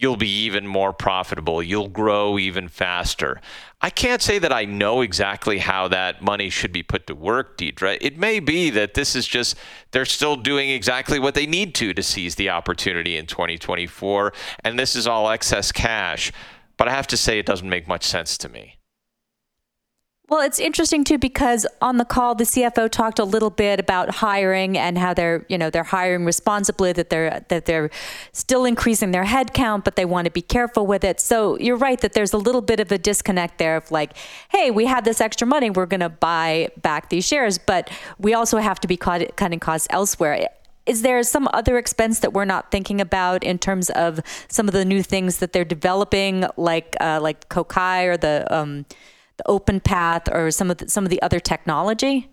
you'll 0.00 0.16
be 0.16 0.44
even 0.44 0.66
more 0.66 0.92
profitable. 0.92 1.62
You'll 1.62 1.88
grow 1.88 2.38
even 2.38 2.68
faster. 2.68 3.40
I 3.82 3.90
can't 3.90 4.22
say 4.22 4.38
that 4.38 4.52
i 4.52 4.64
know 4.64 5.02
exactly 5.02 5.58
how 5.58 5.88
that 5.88 6.22
money 6.22 6.50
should 6.50 6.72
be 6.72 6.82
put 6.82 7.06
to 7.06 7.14
work 7.14 7.58
deidre. 7.58 7.98
It 8.00 8.18
may 8.18 8.40
be 8.40 8.70
that 8.70 8.94
this 8.94 9.14
is 9.14 9.26
just 9.26 9.56
they're 9.90 10.04
still 10.04 10.36
doing 10.36 10.70
exactly 10.70 11.18
what 11.18 11.34
they 11.34 11.46
need 11.46 11.74
to 11.76 11.92
to 11.92 12.02
seize 12.02 12.34
the 12.34 12.50
opportunity 12.50 13.16
in 13.16 13.26
2024 13.26 14.32
and 14.64 14.78
this 14.78 14.96
is 14.96 15.06
all 15.06 15.28
excess 15.28 15.70
cash. 15.70 16.32
But 16.76 16.88
i 16.88 16.92
have 16.92 17.06
to 17.08 17.16
say 17.16 17.38
it 17.38 17.46
doesn't 17.46 17.68
make 17.68 17.86
much 17.86 18.04
sense 18.04 18.38
to 18.38 18.48
me 18.48 18.79
well, 20.30 20.42
it's 20.42 20.60
interesting 20.60 21.02
too 21.02 21.18
because 21.18 21.66
on 21.82 21.96
the 21.96 22.04
call, 22.04 22.36
the 22.36 22.44
CFO 22.44 22.88
talked 22.88 23.18
a 23.18 23.24
little 23.24 23.50
bit 23.50 23.80
about 23.80 24.10
hiring 24.10 24.78
and 24.78 24.96
how 24.96 25.12
they're, 25.12 25.44
you 25.48 25.58
know, 25.58 25.70
they're 25.70 25.82
hiring 25.82 26.24
responsibly, 26.24 26.92
that 26.92 27.10
they're 27.10 27.44
that 27.48 27.64
they're 27.64 27.90
still 28.32 28.64
increasing 28.64 29.10
their 29.10 29.24
headcount, 29.24 29.82
but 29.82 29.96
they 29.96 30.04
want 30.04 30.26
to 30.26 30.30
be 30.30 30.40
careful 30.40 30.86
with 30.86 31.02
it. 31.02 31.18
So 31.18 31.58
you're 31.58 31.76
right 31.76 32.00
that 32.00 32.12
there's 32.12 32.32
a 32.32 32.38
little 32.38 32.60
bit 32.60 32.78
of 32.78 32.92
a 32.92 32.98
disconnect 32.98 33.58
there 33.58 33.76
of 33.76 33.90
like, 33.90 34.16
hey, 34.50 34.70
we 34.70 34.86
have 34.86 35.02
this 35.02 35.20
extra 35.20 35.48
money, 35.48 35.68
we're 35.68 35.86
going 35.86 35.98
to 35.98 36.08
buy 36.08 36.68
back 36.80 37.08
these 37.10 37.26
shares, 37.26 37.58
but 37.58 37.90
we 38.20 38.32
also 38.32 38.58
have 38.58 38.78
to 38.80 38.88
be 38.88 38.96
cutting 38.96 39.60
costs 39.60 39.88
elsewhere 39.90 40.48
is 40.86 41.02
there 41.02 41.22
some 41.22 41.48
other 41.52 41.76
expense 41.78 42.20
that 42.20 42.32
we're 42.32 42.46
not 42.46 42.70
thinking 42.70 43.00
about 43.00 43.44
in 43.44 43.58
terms 43.58 43.90
of 43.90 44.18
some 44.48 44.66
of 44.66 44.72
the 44.72 44.84
new 44.84 45.02
things 45.02 45.36
that 45.36 45.52
they're 45.52 45.64
developing, 45.64 46.46
like 46.56 46.96
uh, 47.00 47.20
like 47.22 47.48
Kokai 47.48 48.06
or 48.06 48.16
the 48.16 48.46
um, 48.50 48.86
the 49.40 49.52
OpenPath 49.52 50.32
or 50.34 50.50
some 50.50 50.70
of 50.70 50.78
the, 50.78 50.88
some 50.88 51.04
of 51.04 51.10
the 51.10 51.20
other 51.22 51.40
technology? 51.40 52.30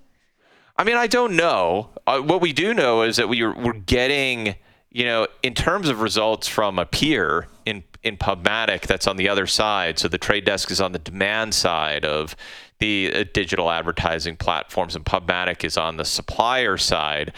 I 0.78 0.84
mean, 0.84 0.96
I 0.98 1.08
don't 1.08 1.36
know. 1.36 1.90
Uh, 2.06 2.20
what 2.20 2.42
we 2.42 2.54
do 2.54 2.74
know 2.74 3.02
is 3.02 3.18
that 3.18 3.30
we 3.30 3.42
are, 3.42 3.54
we're 3.54 3.74
getting, 3.74 4.56
you 4.92 5.06
know, 5.06 5.28
in 5.42 5.54
terms 5.54 5.90
of 5.90 6.02
results 6.02 6.48
from 6.48 6.78
a 6.78 6.86
peer 6.86 7.48
in 7.68 7.84
in 8.02 8.16
Pubmatic 8.16 8.88
that's 8.88 9.08
on 9.08 9.18
the 9.18 9.28
other 9.28 9.46
side. 9.46 10.00
So 10.00 10.08
the 10.08 10.18
trade 10.18 10.46
desk 10.46 10.72
is 10.72 10.80
on 10.80 10.94
the 10.94 11.00
demand 11.00 11.54
side 11.54 12.06
of 12.06 12.36
the 12.80 13.12
uh, 13.14 13.26
digital 13.34 13.70
advertising 13.70 14.38
platforms, 14.38 14.96
and 14.96 15.04
Pubmatic 15.04 15.66
is 15.66 15.78
on 15.78 15.98
the 15.98 16.06
supplier 16.06 16.78
side. 16.78 17.34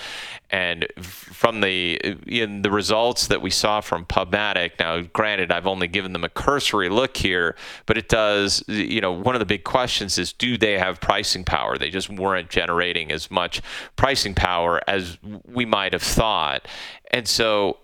And 0.52 0.86
from 1.02 1.62
the 1.62 1.96
in 2.28 2.62
the 2.62 2.70
results 2.70 3.28
that 3.28 3.42
we 3.42 3.50
saw 3.50 3.82
from 3.82 4.06
Pubmatic, 4.06 4.72
now 4.80 5.02
granted, 5.02 5.52
I've 5.52 5.66
only 5.66 5.88
given 5.88 6.14
them 6.14 6.24
a 6.24 6.30
cursory 6.30 6.90
look 6.90 7.18
here, 7.18 7.56
but 7.88 7.98
it 7.98 8.08
does. 8.08 8.64
You 8.68 9.02
know, 9.02 9.12
one 9.12 9.34
of 9.34 9.40
the 9.40 9.46
big 9.46 9.64
questions 9.64 10.20
is, 10.20 10.32
do 10.32 10.58
they 10.58 10.78
have 10.78 11.02
pricing 11.02 11.44
power? 11.44 11.78
They 11.78 11.90
just 11.90 12.10
weren't 12.10 12.50
generating 12.50 13.12
as 13.12 13.32
much 13.32 13.62
pricing 13.96 14.36
power 14.36 14.82
as 14.88 15.18
we 15.46 15.66
might 15.66 15.94
have 15.94 16.04
thought, 16.04 16.68
and 17.10 17.28
so 17.28 17.80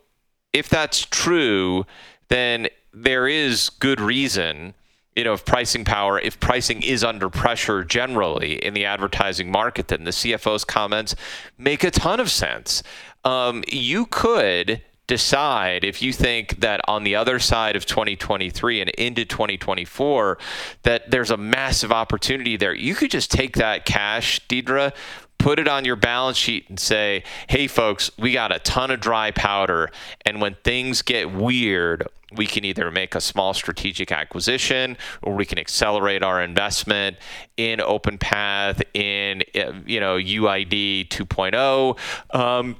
if 0.56 0.70
that's 0.70 1.06
true, 1.06 1.86
then 2.30 2.68
there 2.94 3.28
is 3.28 3.70
good 3.70 4.00
reason 4.00 4.74
you 5.16 5.24
know, 5.24 5.34
if 5.34 5.46
pricing 5.46 5.86
power, 5.86 6.20
if 6.20 6.40
pricing 6.40 6.82
is 6.82 7.04
under 7.04 7.30
pressure 7.30 7.84
generally 7.86 8.64
in 8.64 8.74
the 8.74 8.84
advertising 8.84 9.50
market, 9.50 9.88
then 9.88 10.04
the 10.04 10.12
CFO's 10.12 10.66
comments 10.66 11.16
make 11.58 11.84
a 11.86 11.92
ton 11.92 12.20
of 12.20 12.30
sense. 12.30 12.84
Um, 13.24 13.64
you 13.70 14.08
could 14.08 14.82
decide 15.08 15.84
if 15.84 16.02
you 16.02 16.12
think 16.12 16.60
that 16.60 16.82
on 16.88 17.04
the 17.04 17.16
other 17.16 17.40
side 17.40 17.76
of 17.76 17.86
2023 17.86 18.82
and 18.82 18.90
into 18.92 19.24
2024 19.24 20.38
that 20.82 21.10
there's 21.12 21.30
a 21.30 21.38
massive 21.38 21.92
opportunity 21.92 22.58
there 22.58 22.74
you 22.74 22.96
could 22.96 23.12
just 23.12 23.30
take 23.30 23.56
that 23.56 23.86
cash 23.86 24.42
deidre 24.48 24.92
put 25.38 25.60
it 25.60 25.68
on 25.68 25.86
your 25.86 25.96
balance 25.96 26.38
sheet 26.38 26.68
and 26.70 26.80
say 26.80 27.24
hey 27.48 27.68
folks 27.68 28.12
we 28.18 28.32
got 28.32 28.56
a 28.56 28.60
ton 28.60 28.92
of 28.92 29.00
dry 29.00 29.32
powder 29.32 29.90
and 30.26 30.42
when 30.42 30.56
things 30.64 31.02
get 31.02 31.32
weird 31.32 32.08
we 32.38 32.46
can 32.46 32.66
either 32.66 32.92
make 32.92 33.16
a 33.16 33.22
small 33.22 33.54
strategic 33.54 34.12
acquisition 34.12 34.98
or 35.22 35.36
we 35.36 35.46
can 35.46 35.58
accelerate 35.58 36.24
our 36.24 36.42
investment 36.42 37.18
in 37.58 37.80
OpenPath, 37.80 38.82
in 38.94 39.44
you 39.86 40.00
know 40.00 40.18
UID 40.18 41.10
2.0. 41.10 41.98
Um, 42.36 42.76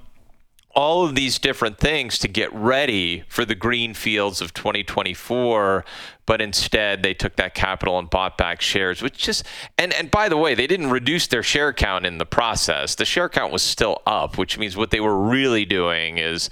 all 0.76 1.06
of 1.06 1.16
these 1.16 1.40
different 1.40 1.78
things 1.78 2.20
to 2.20 2.28
get 2.28 2.54
ready 2.54 3.24
for 3.28 3.46
the 3.46 3.56
green 3.56 3.94
fields 3.94 4.42
of 4.42 4.54
2024 4.54 5.86
but 6.26 6.42
instead 6.42 7.02
they 7.02 7.14
took 7.14 7.36
that 7.38 7.56
capital 7.56 7.98
and 7.98 8.10
bought 8.10 8.38
back 8.38 8.62
shares 8.62 9.02
which 9.02 9.18
just 9.18 9.46
and 9.78 9.94
and 9.94 10.12
by 10.12 10.28
the 10.28 10.38
way 10.38 10.54
they 10.54 10.68
didn't 10.68 10.90
reduce 10.90 11.28
their 11.28 11.44
share 11.44 11.72
count 11.74 12.06
in 12.06 12.18
the 12.18 12.26
process 12.26 12.96
the 12.96 13.06
share 13.06 13.30
count 13.30 13.52
was 13.52 13.62
still 13.62 14.02
up 14.06 14.38
which 14.38 14.58
means 14.58 14.76
what 14.76 14.92
they 14.92 15.00
were 15.00 15.18
really 15.18 15.66
doing 15.66 16.18
is 16.18 16.50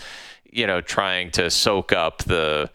you 0.51 0.65
know 0.65 0.81
trying 0.81 1.29
to 1.29 1.49
soak 1.49 1.91
up 1.91 2.19
the 2.23 2.69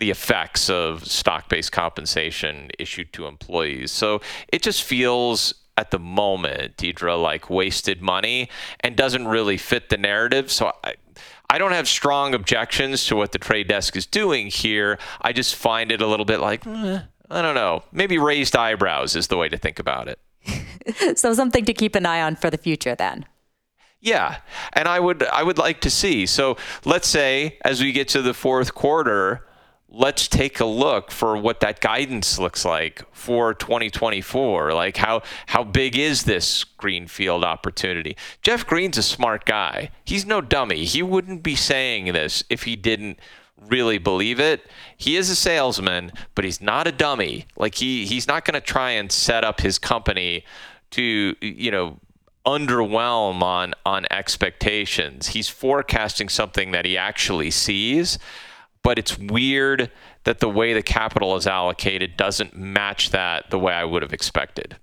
the 0.00 0.10
effects 0.10 0.68
of 0.70 1.06
stock-based 1.06 1.70
compensation 1.70 2.70
issued 2.78 3.12
to 3.12 3.26
employees. 3.26 3.92
So 3.92 4.20
it 4.48 4.62
just 4.62 4.82
feels 4.82 5.54
at 5.80 5.90
the 5.90 5.98
moment, 5.98 6.76
Deidre, 6.76 7.20
like 7.20 7.48
wasted 7.48 8.02
money 8.02 8.50
and 8.80 8.94
doesn't 8.96 9.26
really 9.26 9.56
fit 9.56 9.88
the 9.88 9.96
narrative. 9.96 10.52
So 10.52 10.72
I, 10.84 10.94
I 11.48 11.56
don't 11.56 11.72
have 11.72 11.88
strong 11.88 12.34
objections 12.34 13.06
to 13.06 13.16
what 13.16 13.32
the 13.32 13.38
trade 13.38 13.68
desk 13.68 13.96
is 13.96 14.04
doing 14.04 14.48
here. 14.48 14.98
I 15.22 15.32
just 15.32 15.56
find 15.56 15.90
it 15.90 16.02
a 16.02 16.06
little 16.06 16.26
bit 16.26 16.38
like, 16.38 16.66
eh, 16.66 17.00
I 17.30 17.42
don't 17.42 17.54
know, 17.54 17.82
maybe 17.92 18.18
raised 18.18 18.54
eyebrows 18.54 19.16
is 19.16 19.28
the 19.28 19.38
way 19.38 19.48
to 19.48 19.56
think 19.56 19.78
about 19.78 20.06
it. 20.08 20.18
so 21.18 21.32
something 21.32 21.64
to 21.64 21.72
keep 21.72 21.94
an 21.94 22.04
eye 22.04 22.20
on 22.20 22.36
for 22.36 22.50
the 22.50 22.58
future 22.58 22.94
then. 22.94 23.24
Yeah, 24.02 24.38
and 24.72 24.86
I 24.86 25.00
would 25.00 25.22
I 25.24 25.42
would 25.42 25.58
like 25.58 25.82
to 25.82 25.90
see. 25.90 26.24
So 26.24 26.56
let's 26.86 27.06
say 27.06 27.58
as 27.64 27.82
we 27.82 27.92
get 27.92 28.08
to 28.08 28.22
the 28.22 28.32
fourth 28.32 28.74
quarter, 28.74 29.46
let's 29.92 30.28
take 30.28 30.60
a 30.60 30.64
look 30.64 31.10
for 31.10 31.36
what 31.36 31.60
that 31.60 31.80
guidance 31.80 32.38
looks 32.38 32.64
like 32.64 33.02
for 33.12 33.52
2024 33.54 34.72
like 34.72 34.96
how 34.96 35.20
how 35.46 35.64
big 35.64 35.96
is 35.96 36.24
this 36.24 36.62
greenfield 36.64 37.44
opportunity? 37.44 38.16
Jeff 38.42 38.66
green's 38.66 38.98
a 38.98 39.02
smart 39.02 39.44
guy. 39.44 39.90
He's 40.04 40.24
no 40.24 40.40
dummy. 40.40 40.84
He 40.84 41.02
wouldn't 41.02 41.42
be 41.42 41.56
saying 41.56 42.12
this 42.12 42.44
if 42.48 42.62
he 42.62 42.76
didn't 42.76 43.18
really 43.60 43.98
believe 43.98 44.38
it. 44.38 44.70
He 44.96 45.16
is 45.16 45.28
a 45.28 45.36
salesman 45.36 46.12
but 46.34 46.44
he's 46.44 46.60
not 46.60 46.86
a 46.86 46.92
dummy. 46.92 47.46
Like 47.56 47.74
he 47.74 48.06
he's 48.06 48.28
not 48.28 48.44
going 48.44 48.54
to 48.54 48.60
try 48.60 48.92
and 48.92 49.10
set 49.10 49.44
up 49.44 49.60
his 49.60 49.78
company 49.78 50.44
to 50.90 51.34
you 51.40 51.70
know 51.72 51.98
underwhelm 52.46 53.42
on 53.42 53.74
on 53.84 54.06
expectations. 54.10 55.28
He's 55.28 55.48
forecasting 55.48 56.28
something 56.28 56.70
that 56.70 56.84
he 56.84 56.96
actually 56.96 57.50
sees 57.50 58.18
but 58.82 58.98
it's 58.98 59.18
weird 59.18 59.90
that 60.24 60.40
the 60.40 60.48
way 60.48 60.72
the 60.72 60.82
capital 60.82 61.36
is 61.36 61.46
allocated 61.46 62.16
doesn't 62.16 62.56
match 62.56 63.10
that 63.10 63.50
the 63.50 63.58
way 63.58 63.72
I 63.72 63.84
would 63.84 64.02
have 64.02 64.12
expected. 64.12 64.76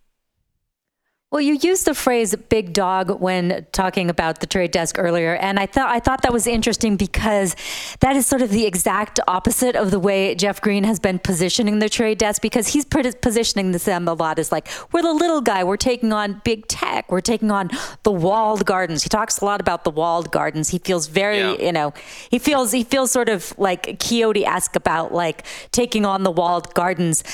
Well, 1.29 1.41
you 1.41 1.57
used 1.61 1.83
the 1.83 1.93
phrase 1.93 2.33
"big 2.47 2.71
dog" 2.71 3.19
when 3.19 3.67
talking 3.73 4.09
about 4.09 4.39
the 4.39 4.47
trade 4.47 4.71
desk 4.71 4.97
earlier, 4.97 5.35
and 5.35 5.59
I 5.59 5.65
thought 5.65 5.89
I 5.89 5.99
thought 5.99 6.21
that 6.21 6.31
was 6.31 6.47
interesting 6.47 6.95
because 6.95 7.53
that 7.99 8.15
is 8.15 8.25
sort 8.25 8.41
of 8.41 8.49
the 8.49 8.65
exact 8.65 9.19
opposite 9.27 9.75
of 9.75 9.91
the 9.91 9.99
way 9.99 10.35
Jeff 10.35 10.61
Green 10.61 10.85
has 10.85 11.01
been 11.01 11.19
positioning 11.19 11.79
the 11.79 11.89
trade 11.89 12.17
desk. 12.17 12.41
Because 12.41 12.69
he's 12.69 12.85
positioning 12.85 13.73
them 13.73 14.07
a 14.07 14.13
lot 14.13 14.39
as 14.39 14.53
like 14.53 14.69
we're 14.93 15.01
the 15.01 15.11
little 15.11 15.41
guy, 15.41 15.65
we're 15.65 15.75
taking 15.75 16.13
on 16.13 16.41
big 16.45 16.65
tech, 16.67 17.11
we're 17.11 17.19
taking 17.19 17.51
on 17.51 17.71
the 18.03 18.11
walled 18.11 18.65
gardens. 18.65 19.03
He 19.03 19.09
talks 19.09 19.39
a 19.39 19.45
lot 19.45 19.59
about 19.59 19.83
the 19.83 19.91
walled 19.91 20.31
gardens. 20.31 20.69
He 20.69 20.79
feels 20.79 21.07
very, 21.07 21.39
yeah. 21.39 21.57
you 21.59 21.73
know, 21.73 21.93
he 22.31 22.39
feels 22.39 22.71
he 22.71 22.85
feels 22.85 23.11
sort 23.11 23.27
of 23.27 23.53
like 23.57 23.99
Quixote-esque 23.99 24.77
about 24.77 25.13
like 25.13 25.45
taking 25.73 26.05
on 26.05 26.23
the 26.23 26.31
walled 26.31 26.73
gardens 26.73 27.25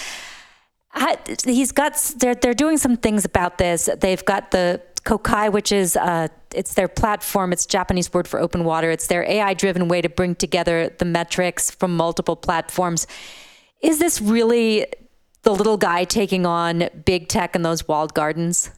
he's 1.46 1.72
got 1.72 1.96
they're 2.18 2.36
they're 2.36 2.54
doing 2.54 2.78
some 2.78 2.98
things 2.98 3.26
about 3.26 3.58
this. 3.58 3.90
They've 4.00 4.24
got 4.24 4.52
the 4.52 4.82
Kokai, 5.04 5.52
which 5.52 5.72
is 5.72 5.96
uh, 5.96 6.28
it's 6.54 6.76
their 6.76 6.88
platform. 6.88 7.52
It's 7.52 7.66
Japanese 7.66 8.14
word 8.14 8.28
for 8.28 8.40
open 8.40 8.64
water. 8.64 8.90
It's 8.92 9.08
their 9.08 9.24
AI-driven 9.30 9.88
way 9.88 10.02
to 10.02 10.10
bring 10.10 10.36
together 10.36 10.90
the 10.98 11.06
metrics 11.06 11.72
from 11.72 11.96
multiple 11.98 12.36
platforms. 12.36 13.06
Is 13.82 14.00
this 14.00 14.22
really 14.22 14.86
the 15.42 15.54
little 15.54 15.78
guy 15.78 16.06
taking 16.06 16.46
on 16.46 16.90
big 17.06 17.28
tech 17.28 17.56
and 17.56 17.66
those 17.66 17.88
walled 17.88 18.14
gardens? 18.14 18.72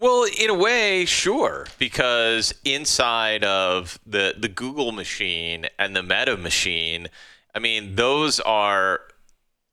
Well, 0.00 0.26
in 0.38 0.50
a 0.50 0.54
way, 0.54 1.04
sure, 1.04 1.66
because 1.78 2.54
inside 2.64 3.44
of 3.44 3.98
the 4.06 4.34
the 4.38 4.48
Google 4.48 4.92
machine 4.92 5.66
and 5.78 5.94
the 5.94 6.02
Meta 6.02 6.36
machine, 6.36 7.08
I 7.54 7.58
mean, 7.58 7.96
those 7.96 8.40
are 8.40 9.00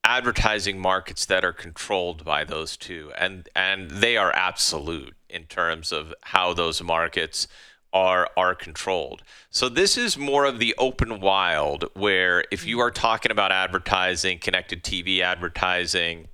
advertising 0.03 0.79
markets 0.79 1.25
that 1.25 1.45
are 1.45 1.53
controlled 1.53 2.25
by 2.25 2.43
those 2.43 2.75
two 2.75 3.11
and 3.17 3.47
and 3.55 3.91
they 3.91 4.17
are 4.17 4.33
absolute 4.33 5.13
in 5.29 5.43
terms 5.43 5.91
of 5.91 6.13
how 6.23 6.53
those 6.53 6.81
markets 6.81 7.47
are 7.93 8.29
are 8.37 8.55
controlled. 8.55 9.21
So 9.49 9.69
this 9.69 9.97
is 9.97 10.17
more 10.17 10.45
of 10.45 10.59
the 10.59 10.73
open 10.77 11.19
wild 11.19 11.85
where 11.93 12.45
if 12.51 12.65
you 12.65 12.77
mm. 12.77 12.81
are 12.81 12.91
talking 12.91 13.31
about 13.31 13.51
advertising, 13.51 14.39
connected 14.39 14.83
TV 14.83 15.21
advertising 15.21 16.27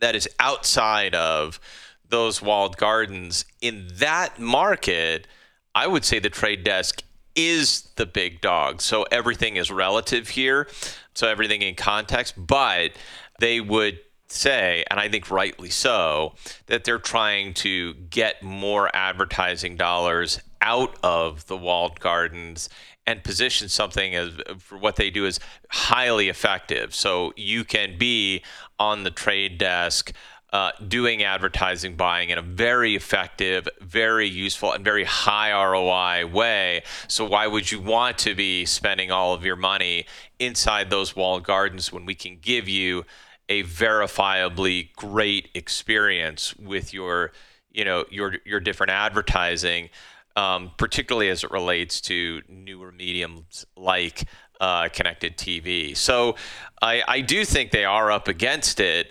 that 0.00 0.14
is 0.14 0.28
outside 0.38 1.14
of 1.14 1.60
those 2.08 2.42
walled 2.42 2.76
gardens 2.76 3.44
in 3.60 3.88
that 3.94 4.38
market, 4.38 5.26
I 5.74 5.86
would 5.86 6.04
say 6.04 6.18
the 6.18 6.30
trade 6.30 6.64
desk 6.64 7.02
is 7.38 7.82
the 7.94 8.04
big 8.04 8.40
dog. 8.40 8.82
So 8.82 9.04
everything 9.12 9.56
is 9.56 9.70
relative 9.70 10.28
here. 10.28 10.68
So 11.14 11.28
everything 11.28 11.62
in 11.62 11.76
context, 11.76 12.34
but 12.36 12.90
they 13.38 13.60
would 13.60 14.00
say, 14.26 14.84
and 14.90 14.98
I 14.98 15.08
think 15.08 15.30
rightly 15.30 15.70
so, 15.70 16.34
that 16.66 16.82
they're 16.82 16.98
trying 16.98 17.54
to 17.54 17.94
get 17.94 18.42
more 18.42 18.94
advertising 18.94 19.76
dollars 19.76 20.40
out 20.60 20.98
of 21.04 21.46
the 21.46 21.56
walled 21.56 22.00
gardens 22.00 22.68
and 23.06 23.22
position 23.22 23.68
something 23.68 24.14
as 24.16 24.32
for 24.58 24.76
what 24.76 24.96
they 24.96 25.08
do 25.08 25.24
is 25.24 25.38
highly 25.70 26.28
effective. 26.28 26.94
So 26.94 27.32
you 27.36 27.64
can 27.64 27.96
be 27.96 28.42
on 28.80 29.04
the 29.04 29.10
trade 29.12 29.58
desk 29.58 30.12
uh, 30.52 30.72
doing 30.86 31.22
advertising 31.22 31.94
buying 31.94 32.30
in 32.30 32.38
a 32.38 32.42
very 32.42 32.94
effective, 32.96 33.68
very 33.80 34.28
useful, 34.28 34.72
and 34.72 34.84
very 34.84 35.04
high 35.04 35.52
ROI 35.52 36.26
way. 36.26 36.82
So, 37.06 37.24
why 37.24 37.46
would 37.46 37.70
you 37.70 37.80
want 37.80 38.18
to 38.18 38.34
be 38.34 38.64
spending 38.64 39.10
all 39.10 39.34
of 39.34 39.44
your 39.44 39.56
money 39.56 40.06
inside 40.38 40.90
those 40.90 41.14
walled 41.14 41.44
gardens 41.44 41.92
when 41.92 42.06
we 42.06 42.14
can 42.14 42.38
give 42.40 42.68
you 42.68 43.04
a 43.48 43.62
verifiably 43.64 44.92
great 44.94 45.48
experience 45.54 46.54
with 46.56 46.92
your, 46.92 47.32
you 47.70 47.84
know, 47.84 48.04
your 48.10 48.36
your 48.44 48.60
different 48.60 48.92
advertising? 48.92 49.90
um, 50.38 50.70
particularly 50.76 51.30
as 51.30 51.42
it 51.42 51.50
relates 51.50 52.00
to 52.00 52.42
newer 52.48 52.92
mediums 52.92 53.66
like 53.76 54.24
uh, 54.60 54.88
connected 54.88 55.36
TV. 55.36 55.96
So 55.96 56.36
I, 56.80 57.02
I 57.08 57.20
do 57.22 57.44
think 57.44 57.72
they 57.72 57.84
are 57.84 58.12
up 58.12 58.28
against 58.28 58.78
it. 58.78 59.10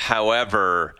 However, 0.00 0.94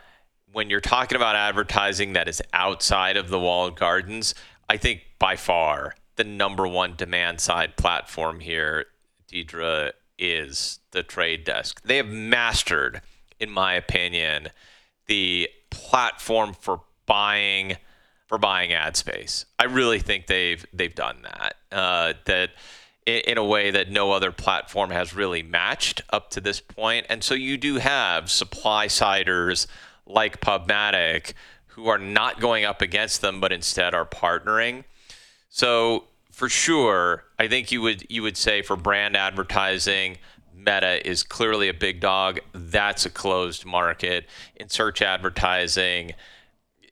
when 0.52 0.68
you're 0.68 0.78
talking 0.78 1.16
about 1.16 1.34
advertising 1.34 2.12
that 2.12 2.28
is 2.28 2.42
outside 2.52 3.16
of 3.16 3.30
the 3.30 3.40
walled 3.40 3.74
gardens, 3.78 4.34
I 4.68 4.76
think 4.76 5.00
by 5.18 5.36
far 5.36 5.94
the 6.16 6.24
number 6.24 6.68
one 6.68 6.96
demand 6.96 7.40
side 7.40 7.78
platform 7.78 8.40
here, 8.40 8.84
Deidre, 9.32 9.92
is 10.18 10.80
the 10.90 11.02
trade 11.02 11.44
desk. 11.44 11.80
They 11.82 11.96
have 11.96 12.08
mastered, 12.08 13.00
in 13.38 13.50
my 13.50 13.72
opinion, 13.72 14.48
the 15.06 15.48
platform 15.70 16.52
for 16.52 16.82
buying 17.06 17.78
for 18.26 18.36
buying 18.36 18.74
ad 18.74 18.98
space. 18.98 19.46
I 19.58 19.64
really 19.64 20.00
think 20.00 20.26
they've 20.26 20.64
they've 20.74 20.94
done 20.94 21.22
that. 21.22 21.54
Uh, 21.72 22.12
that 22.26 22.50
in, 23.10 23.20
in 23.32 23.38
a 23.38 23.44
way 23.44 23.70
that 23.70 23.90
no 23.90 24.12
other 24.12 24.32
platform 24.32 24.90
has 24.90 25.14
really 25.14 25.42
matched 25.42 26.02
up 26.10 26.30
to 26.30 26.40
this 26.40 26.60
point. 26.60 27.06
And 27.08 27.22
so 27.22 27.34
you 27.34 27.56
do 27.56 27.76
have 27.76 28.30
supply 28.30 28.86
siders 28.86 29.66
like 30.06 30.40
Pubmatic 30.40 31.34
who 31.68 31.88
are 31.88 31.98
not 31.98 32.40
going 32.40 32.64
up 32.64 32.82
against 32.82 33.20
them, 33.20 33.40
but 33.40 33.52
instead 33.52 33.94
are 33.94 34.06
partnering. 34.06 34.84
So 35.48 36.04
for 36.30 36.48
sure, 36.48 37.24
I 37.38 37.48
think 37.48 37.70
you 37.72 37.82
would 37.82 38.06
you 38.10 38.22
would 38.22 38.36
say 38.36 38.62
for 38.62 38.76
brand 38.76 39.16
advertising, 39.16 40.18
Meta 40.54 41.06
is 41.06 41.22
clearly 41.22 41.68
a 41.68 41.74
big 41.74 42.00
dog. 42.00 42.40
That's 42.52 43.06
a 43.06 43.10
closed 43.10 43.64
market. 43.64 44.26
In 44.56 44.68
search 44.68 45.02
advertising, 45.02 46.12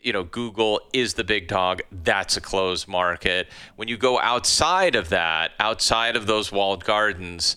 you 0.00 0.12
know, 0.12 0.24
Google 0.24 0.80
is 0.92 1.14
the 1.14 1.24
big 1.24 1.48
dog. 1.48 1.82
That's 1.90 2.36
a 2.36 2.40
closed 2.40 2.88
market. 2.88 3.48
When 3.76 3.88
you 3.88 3.96
go 3.96 4.18
outside 4.20 4.94
of 4.94 5.08
that, 5.08 5.52
outside 5.58 6.16
of 6.16 6.26
those 6.26 6.52
walled 6.52 6.84
gardens, 6.84 7.56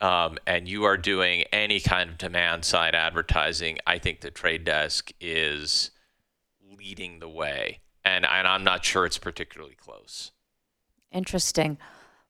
um, 0.00 0.38
and 0.46 0.68
you 0.68 0.84
are 0.84 0.96
doing 0.96 1.42
any 1.52 1.80
kind 1.80 2.08
of 2.08 2.18
demand 2.18 2.64
side 2.64 2.94
advertising, 2.94 3.78
I 3.86 3.98
think 3.98 4.20
the 4.20 4.30
trade 4.30 4.64
desk 4.64 5.12
is 5.20 5.90
leading 6.78 7.18
the 7.18 7.28
way. 7.28 7.80
And, 8.04 8.24
and 8.24 8.48
I'm 8.48 8.64
not 8.64 8.84
sure 8.84 9.04
it's 9.04 9.18
particularly 9.18 9.74
close. 9.74 10.32
Interesting. 11.12 11.76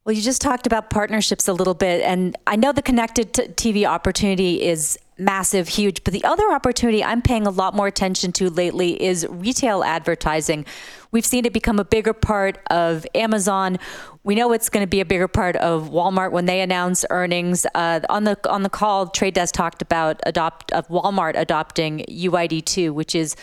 Well, 0.04 0.14
you 0.14 0.22
just 0.22 0.40
talked 0.40 0.66
about 0.66 0.90
partnerships 0.90 1.46
a 1.46 1.52
little 1.52 1.74
bit, 1.74 2.02
and 2.02 2.36
I 2.46 2.56
know 2.56 2.72
the 2.72 2.82
connected 2.82 3.34
TV 3.34 3.84
opportunity 3.84 4.62
is 4.62 4.98
massive, 5.20 5.68
huge, 5.68 6.02
but 6.02 6.12
the 6.12 6.24
other 6.24 6.50
opportunity 6.50 7.04
I'm 7.04 7.22
paying 7.22 7.46
a 7.46 7.50
lot 7.50 7.74
more 7.74 7.86
attention 7.86 8.32
to 8.32 8.50
lately 8.50 9.00
is 9.00 9.26
retail 9.28 9.84
advertising. 9.84 10.64
We've 11.12 11.26
seen 11.26 11.44
it 11.44 11.52
become 11.52 11.78
a 11.78 11.84
bigger 11.84 12.12
part 12.12 12.58
of 12.70 13.06
Amazon. 13.14 13.78
We 14.24 14.34
know 14.34 14.52
it's 14.52 14.68
going 14.68 14.84
to 14.84 14.90
be 14.90 15.00
a 15.00 15.04
bigger 15.04 15.28
part 15.28 15.56
of 15.56 15.90
Walmart 15.90 16.32
when 16.32 16.46
they 16.46 16.60
announce 16.60 17.04
earnings. 17.10 17.66
Uh, 17.74 18.00
on 18.08 18.24
the 18.24 18.38
on 18.48 18.62
the 18.62 18.68
call, 18.68 19.08
Trade 19.08 19.34
Desk 19.34 19.54
talked 19.54 19.82
about 19.82 20.20
adopt 20.24 20.72
of 20.72 20.88
Walmart 20.88 21.36
adopting 21.36 22.04
UID2, 22.08 22.92
which 22.92 23.14
is 23.14 23.36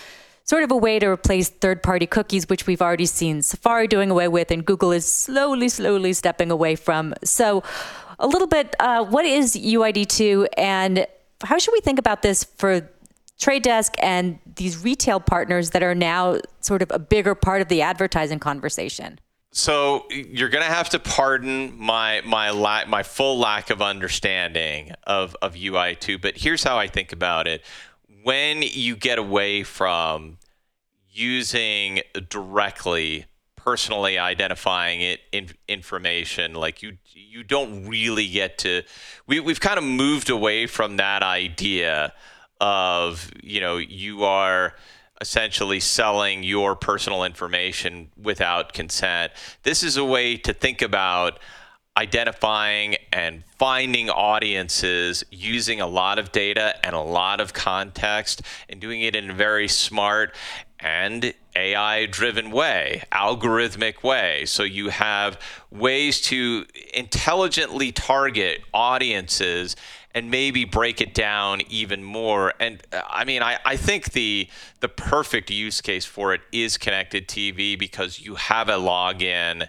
sort 0.44 0.63
of 0.63 0.72
a 0.72 0.78
way 0.78 0.98
to 0.98 1.08
replace 1.08 1.50
third 1.50 1.84
party 1.84 2.08
cookies, 2.08 2.48
which 2.48 2.66
we've 2.68 2.82
already 2.82 3.06
seen 3.06 3.42
Safari 3.42 3.88
doing 3.88 4.10
away 4.10 4.30
with 4.30 4.50
and 4.50 4.66
Google 4.66 4.92
is 4.92 5.12
slowly, 5.12 5.68
slowly 5.68 6.13
stepping 6.13 6.52
away 6.52 6.76
from. 6.76 7.13
So, 7.24 7.63
a 8.20 8.28
little 8.28 8.48
bit, 8.48 8.76
uh, 8.80 9.04
what 9.06 9.26
is 9.26 9.56
UID2 9.56 10.48
and 10.58 11.06
how 11.43 11.58
should 11.58 11.71
we 11.73 11.82
think 11.82 12.00
about 12.00 12.21
this 12.21 12.43
for 12.43 12.89
Trade 13.39 13.63
Desk 13.63 13.93
and 14.00 14.39
these 14.56 14.84
retail 14.84 15.19
partners 15.19 15.71
that 15.71 15.84
are 15.84 15.95
now 15.95 16.39
sort 16.62 16.82
of 16.82 16.91
a 16.91 17.00
bigger 17.00 17.36
part 17.36 17.62
of 17.62 17.67
the 17.67 17.82
advertising 17.82 18.39
conversation? 18.39 19.19
So 19.52 20.06
you're 20.10 20.50
gonna 20.50 20.65
have 20.65 20.89
to 20.89 21.00
pardon 21.00 21.78
my 21.78 22.21
my 22.26 22.50
la- 22.52 22.86
my 22.86 23.04
full 23.04 23.39
lack 23.39 23.69
of 23.69 23.82
understanding 23.82 24.91
of 25.06 25.36
of 25.41 25.56
UI2, 25.56 26.21
but 26.21 26.38
here's 26.38 26.63
how 26.63 26.78
I 26.78 26.88
think 26.88 27.12
about 27.12 27.47
it 27.47 27.63
when 28.23 28.62
you 28.62 28.95
get 28.95 29.17
away 29.17 29.63
from 29.63 30.38
using 31.10 32.02
directly 32.30 33.26
personally 33.68 34.18
identifying 34.18 35.02
it 35.02 35.20
in 35.34 35.50
information 35.68 36.54
like 36.54 36.82
you 36.82 36.98
you 37.14 37.44
don't 37.44 37.86
really 37.86 38.26
get 38.26 38.58
to 38.58 38.82
we, 39.28 39.42
we've 39.42 39.60
kind 39.60 39.78
of 39.78 39.84
moved 39.84 40.30
away 40.30 40.66
from 40.66 40.96
that 40.96 41.22
idea 41.22 42.14
of 42.62 43.30
you 43.44 43.60
know 43.60 43.76
you 43.76 44.24
are 44.24 44.74
essentially 45.20 45.82
selling 45.82 46.44
your 46.44 46.78
personal 46.78 47.26
information 47.26 48.10
without 48.16 48.72
consent. 48.72 49.34
This 49.64 49.84
is 49.84 49.98
a 49.98 50.06
way 50.06 50.38
to 50.38 50.54
think 50.54 50.82
about 50.82 51.40
identifying 51.98 52.96
and 53.12 53.44
finding 53.58 54.10
audiences 54.10 55.24
using 55.32 55.82
a 55.82 55.88
lot 55.88 56.20
of 56.20 56.32
data 56.32 56.76
and 56.86 56.96
a 56.96 57.02
lot 57.02 57.42
of 57.42 57.54
context 57.54 58.44
and 58.70 58.80
doing 58.80 59.02
it 59.02 59.16
in 59.16 59.32
a 59.32 59.34
very 59.34 59.68
smart 59.68 60.36
and 60.80 61.34
AI 61.58 62.06
driven 62.06 62.52
way, 62.52 63.04
algorithmic 63.12 64.04
way. 64.04 64.46
So 64.46 64.63
you 64.63 64.89
have 64.89 65.39
ways 65.72 66.22
to 66.22 66.65
intelligently 66.93 67.91
target 67.91 68.62
audiences 68.74 69.76
and 70.13 70.32
maybe 70.32 70.65
break 70.65 71.02
it 71.02 71.13
down 71.13 71.62
even 71.70 72.04
more. 72.04 72.54
And 72.60 72.82
uh, 72.91 73.02
I 73.10 73.26
mean, 73.26 73.41
I, 73.41 73.60
I 73.65 73.76
think 73.76 74.13
the 74.13 74.48
the 74.80 74.89
perfect 74.89 75.50
use 75.50 75.82
case 75.82 76.06
for 76.06 76.34
it 76.34 76.41
is 76.52 76.78
connected 76.78 77.28
TV 77.28 77.78
because 77.78 78.20
you 78.20 78.36
have 78.36 78.70
a 78.70 78.78
login 78.78 79.67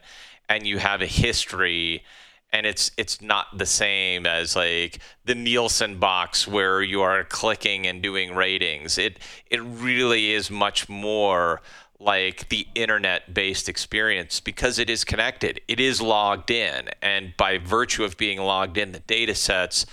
and 0.48 0.66
you 0.66 0.78
have 0.78 1.02
a 1.02 1.06
history 1.06 2.04
and 2.52 2.66
it's 2.66 2.90
it's 2.96 3.20
not 3.20 3.46
the 3.56 3.66
same 3.66 4.26
as 4.26 4.56
like 4.56 5.00
the 5.24 5.34
Nielsen 5.34 5.98
box 5.98 6.46
where 6.46 6.82
you 6.82 7.02
are 7.02 7.24
clicking 7.24 7.86
and 7.86 8.02
doing 8.02 8.34
ratings. 8.34 8.98
It 8.98 9.18
it 9.50 9.62
really 9.62 10.32
is 10.32 10.50
much 10.50 10.88
more 10.88 11.60
like 12.00 12.48
the 12.48 12.66
internet 12.74 13.34
based 13.34 13.68
experience 13.68 14.40
because 14.40 14.78
it 14.78 14.88
is 14.88 15.04
connected. 15.04 15.60
It 15.68 15.80
is 15.80 16.00
logged 16.00 16.50
in 16.50 16.88
and 17.02 17.34
by 17.36 17.58
virtue 17.58 18.04
of 18.04 18.16
being 18.16 18.40
logged 18.40 18.78
in 18.78 18.92
the 18.92 19.00
data 19.00 19.34
sets 19.34 19.84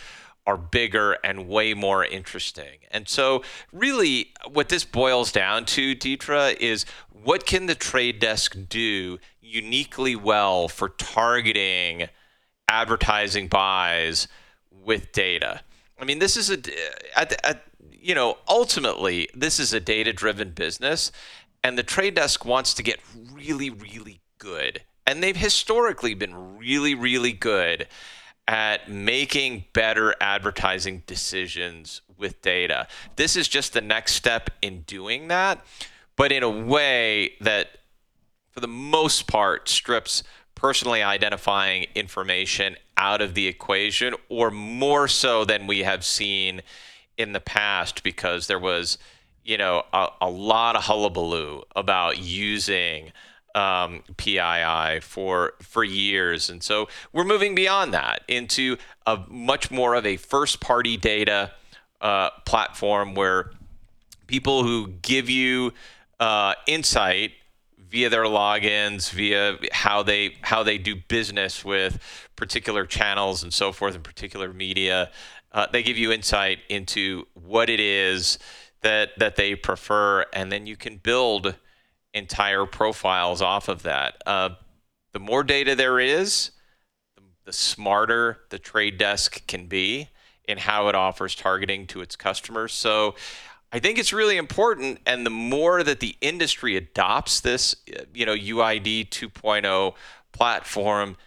are 0.48 0.58
bigger 0.58 1.14
and 1.24 1.48
way 1.48 1.74
more 1.74 2.06
interesting. 2.06 2.80
And 2.92 3.10
so, 3.10 3.42
really, 3.72 4.32
what 4.52 4.70
this 4.70 4.86
boils 4.86 5.32
down 5.32 5.66
to, 5.66 5.96
Deidre, 5.96 6.56
is 6.58 6.86
what 7.10 7.48
can 7.48 7.66
the 7.66 7.74
trade 7.74 8.20
desk 8.20 8.56
do 8.70 9.18
uniquely 9.42 10.16
well 10.16 10.68
for 10.68 10.90
targeting 10.90 12.10
advertising 12.68 13.48
buys 13.48 14.28
with 14.72 15.12
data? 15.12 15.62
I 16.00 16.06
mean, 16.06 16.20
this 16.20 16.36
is 16.36 16.50
a, 16.50 16.58
at, 17.18 17.46
at, 17.46 17.64
you 17.92 18.14
know, 18.14 18.38
ultimately, 18.48 19.30
this 19.34 19.60
is 19.60 19.74
a 19.74 19.80
data 19.80 20.14
driven 20.14 20.52
business, 20.52 21.12
and 21.64 21.78
the 21.78 21.84
trade 21.84 22.16
desk 22.16 22.46
wants 22.46 22.74
to 22.76 22.84
get 22.84 23.00
really, 23.32 23.70
really 23.70 24.20
good. 24.38 24.82
And 25.08 25.22
they've 25.24 25.36
historically 25.36 26.14
been 26.14 26.58
really, 26.58 26.96
really 26.96 27.32
good 27.32 27.88
at 28.48 28.90
making 28.90 29.66
better 29.74 30.16
advertising 30.22 31.04
decisions 31.08 32.02
with 32.18 32.42
data. 32.42 32.88
This 33.16 33.36
is 33.36 33.48
just 33.48 33.74
the 33.74 33.82
next 33.82 34.14
step 34.14 34.50
in 34.62 34.82
doing 34.82 35.28
that, 35.30 35.66
but 36.16 36.32
in 36.32 36.44
a 36.44 36.50
way 36.50 37.34
that, 37.42 37.70
for 38.52 38.60
the 38.60 38.68
most 38.68 39.28
part, 39.28 39.68
strips 39.68 40.24
personally 40.66 41.04
identifying 41.04 41.86
information 41.94 42.76
out 42.98 43.22
of 43.22 43.36
the 43.36 43.46
equation, 43.46 44.16
or 44.30 44.50
more 44.50 45.08
so 45.08 45.46
than 45.46 45.68
we 45.68 45.84
have 45.84 46.04
seen 46.04 46.60
in 47.20 47.34
the 47.34 47.40
past, 47.40 48.02
because 48.02 48.48
there 48.48 48.58
was, 48.58 48.98
you 49.44 49.60
know, 49.60 49.84
a, 49.94 50.08
a 50.22 50.28
lot 50.28 50.76
of 50.76 50.82
hullabaloo 50.82 51.62
about 51.76 52.18
using 52.18 53.12
um, 53.54 54.02
PII 54.18 55.02
for 55.02 55.54
for 55.62 55.84
years, 55.84 56.50
and 56.50 56.64
so 56.64 56.90
we're 57.14 57.24
moving 57.24 57.54
beyond 57.54 57.94
that 57.94 58.24
into 58.28 58.76
a 59.06 59.20
much 59.28 59.70
more 59.70 59.94
of 59.94 60.04
a 60.04 60.18
first 60.18 60.62
party 60.62 60.98
data 60.98 61.52
uh, 62.02 62.32
platform 62.48 63.14
where 63.14 63.52
people 64.26 64.64
who 64.64 64.88
give 65.04 65.30
you 65.30 65.74
uh, 66.20 66.56
insight 66.66 67.34
via 67.96 68.10
their 68.10 68.26
logins, 68.26 69.10
via 69.10 69.58
how 69.72 70.04
they 70.04 70.36
how 70.42 70.64
they 70.64 70.78
do 70.78 70.98
business 71.08 71.64
with 71.64 71.98
particular 72.36 72.86
channels 72.86 73.42
and 73.42 73.54
so 73.54 73.72
forth, 73.72 73.96
and 73.96 74.04
particular 74.04 74.52
media, 74.52 75.10
uh, 75.54 75.66
they 75.72 75.82
give 75.82 75.98
you 75.98 76.12
insight 76.12 76.60
into 76.68 77.26
what 77.34 77.70
it 77.70 77.80
is 77.80 78.38
that 78.82 79.12
that 79.18 79.38
they 79.38 79.56
prefer, 79.56 80.26
and 80.34 80.52
then 80.52 80.68
you 80.68 80.76
can 80.76 80.98
build 80.98 81.56
entire 82.14 82.66
profiles 82.66 83.42
off 83.42 83.70
of 83.70 83.84
that. 83.84 84.22
Uh, 84.26 84.50
the 85.14 85.20
more 85.20 85.44
data 85.46 85.74
there 85.74 85.98
is, 85.98 86.52
the 87.46 87.54
smarter 87.54 88.40
the 88.50 88.60
trade 88.60 88.98
desk 88.98 89.48
can 89.48 89.68
be 89.68 90.10
in 90.50 90.58
how 90.58 90.90
it 90.90 90.96
offers 90.96 91.34
targeting 91.34 91.88
to 91.88 92.02
its 92.02 92.18
customers. 92.18 92.74
So 92.74 93.16
I 93.72 93.80
think 93.80 93.98
it's 93.98 94.14
really 94.14 94.38
important, 94.38 95.00
and 95.06 95.26
the 95.26 95.32
more 95.32 95.84
that 95.84 96.00
the 96.00 96.16
industry 96.22 96.78
adopts 96.78 97.42
this, 97.42 97.76
you 98.14 98.26
know, 98.26 98.36
UID 98.36 99.10
2.0 99.10 99.94
platform, 100.32 101.18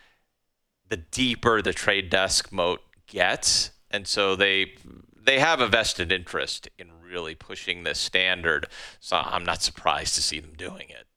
the 0.89 0.97
deeper 0.97 1.61
the 1.61 1.73
trade 1.73 2.09
desk 2.09 2.53
moat 2.53 2.81
gets, 3.07 3.73
and 3.91 4.07
so 4.07 4.37
they 4.37 4.75
they 5.15 5.41
have 5.41 5.61
a 5.61 5.67
vested 5.67 6.11
interest 6.11 6.69
in 6.79 6.89
really 7.03 7.35
pushing 7.35 7.83
this 7.83 7.99
standard. 7.99 8.67
So 9.01 9.17
I'm 9.17 9.45
not 9.45 9.63
surprised 9.63 10.15
to 10.15 10.23
see 10.23 10.41
them 10.41 10.55
doing 10.57 10.89
it. 10.89 11.08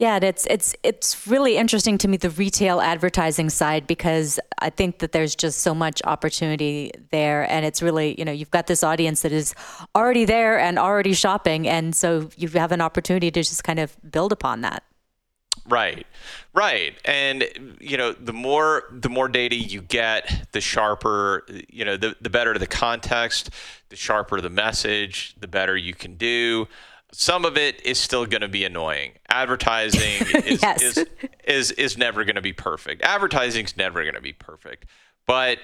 Yeah, 0.00 0.16
and 0.16 0.24
it's 0.24 0.44
it's 0.46 0.74
it's 0.82 1.26
really 1.28 1.56
interesting 1.56 1.98
to 1.98 2.08
me 2.08 2.16
the 2.16 2.30
retail 2.30 2.80
advertising 2.80 3.48
side 3.48 3.86
because 3.86 4.40
I 4.58 4.70
think 4.70 4.98
that 4.98 5.12
there's 5.12 5.36
just 5.36 5.60
so 5.60 5.72
much 5.72 6.02
opportunity 6.04 6.90
there 7.10 7.48
and 7.48 7.64
it's 7.64 7.80
really, 7.80 8.16
you 8.18 8.24
know, 8.24 8.32
you've 8.32 8.50
got 8.50 8.66
this 8.66 8.82
audience 8.82 9.22
that 9.22 9.30
is 9.30 9.54
already 9.94 10.24
there 10.24 10.58
and 10.58 10.80
already 10.80 11.14
shopping 11.14 11.68
and 11.68 11.94
so 11.94 12.28
you 12.36 12.48
have 12.48 12.72
an 12.72 12.80
opportunity 12.80 13.30
to 13.30 13.40
just 13.40 13.62
kind 13.62 13.78
of 13.78 13.96
build 14.10 14.32
upon 14.32 14.62
that. 14.62 14.82
Right. 15.68 16.06
Right. 16.52 16.94
And 17.04 17.76
you 17.80 17.96
know, 17.96 18.12
the 18.12 18.32
more 18.32 18.84
the 18.90 19.08
more 19.08 19.28
data 19.28 19.54
you 19.54 19.80
get, 19.80 20.48
the 20.50 20.60
sharper, 20.60 21.46
you 21.68 21.84
know, 21.84 21.96
the 21.96 22.16
the 22.20 22.30
better 22.30 22.58
the 22.58 22.66
context, 22.66 23.50
the 23.90 23.96
sharper 23.96 24.40
the 24.40 24.50
message, 24.50 25.36
the 25.38 25.48
better 25.48 25.76
you 25.76 25.94
can 25.94 26.16
do 26.16 26.66
some 27.16 27.44
of 27.44 27.56
it 27.56 27.84
is 27.84 27.98
still 27.98 28.26
going 28.26 28.40
to 28.40 28.48
be 28.48 28.64
annoying. 28.64 29.12
Advertising 29.28 30.26
is, 30.44 30.62
yes. 30.62 30.82
is, 30.82 31.06
is 31.44 31.70
is 31.72 31.98
never 31.98 32.24
going 32.24 32.34
to 32.36 32.42
be 32.42 32.52
perfect. 32.52 33.02
Advertising 33.02 33.64
is 33.64 33.76
never 33.76 34.02
going 34.02 34.14
to 34.14 34.20
be 34.20 34.32
perfect, 34.32 34.86
but 35.26 35.58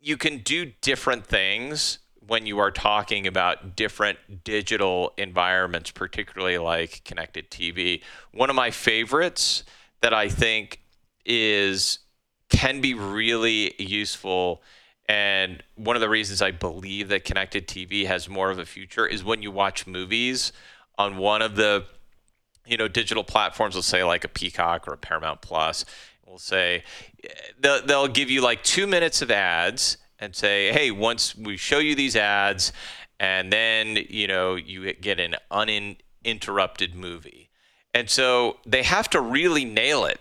you 0.00 0.16
can 0.16 0.38
do 0.38 0.72
different 0.80 1.26
things 1.26 1.98
when 2.26 2.46
you 2.46 2.58
are 2.58 2.70
talking 2.70 3.26
about 3.26 3.76
different 3.76 4.44
digital 4.44 5.12
environments, 5.16 5.90
particularly 5.90 6.58
like 6.58 7.02
connected 7.04 7.50
TV. 7.50 8.02
One 8.32 8.50
of 8.50 8.56
my 8.56 8.70
favorites 8.70 9.62
that 10.00 10.12
I 10.12 10.28
think 10.28 10.80
is 11.24 12.00
can 12.48 12.80
be 12.80 12.94
really 12.94 13.74
useful 13.78 14.62
and 15.08 15.62
one 15.76 15.96
of 15.96 16.00
the 16.00 16.08
reasons 16.08 16.42
I 16.42 16.50
believe 16.50 17.08
that 17.08 17.24
connected 17.24 17.68
TV 17.68 18.06
has 18.06 18.28
more 18.28 18.50
of 18.50 18.58
a 18.58 18.66
future 18.66 19.06
is 19.06 19.22
when 19.22 19.42
you 19.42 19.50
watch 19.50 19.86
movies 19.86 20.52
on 20.98 21.16
one 21.16 21.42
of 21.42 21.56
the 21.56 21.84
you 22.66 22.76
know 22.76 22.88
digital 22.88 23.22
platforms, 23.22 23.76
let's 23.76 23.86
say 23.86 24.02
like 24.02 24.24
a 24.24 24.28
Peacock 24.28 24.88
or 24.88 24.94
a 24.94 24.98
Paramount 24.98 25.40
Plus. 25.42 25.84
We'll 26.26 26.38
say 26.38 26.82
they'll, 27.60 27.86
they'll 27.86 28.08
give 28.08 28.30
you 28.30 28.40
like 28.40 28.64
two 28.64 28.86
minutes 28.86 29.22
of 29.22 29.30
ads 29.30 29.98
and 30.18 30.34
say, 30.34 30.72
hey, 30.72 30.90
once 30.90 31.36
we 31.36 31.56
show 31.56 31.78
you 31.78 31.94
these 31.94 32.16
ads, 32.16 32.72
and 33.20 33.52
then 33.52 33.98
you 34.08 34.26
know 34.26 34.56
you 34.56 34.92
get 34.94 35.20
an 35.20 35.36
uninterrupted 35.50 36.94
movie. 36.94 37.50
And 37.94 38.10
so 38.10 38.58
they 38.66 38.82
have 38.82 39.08
to 39.10 39.20
really 39.20 39.64
nail 39.64 40.04
it 40.04 40.20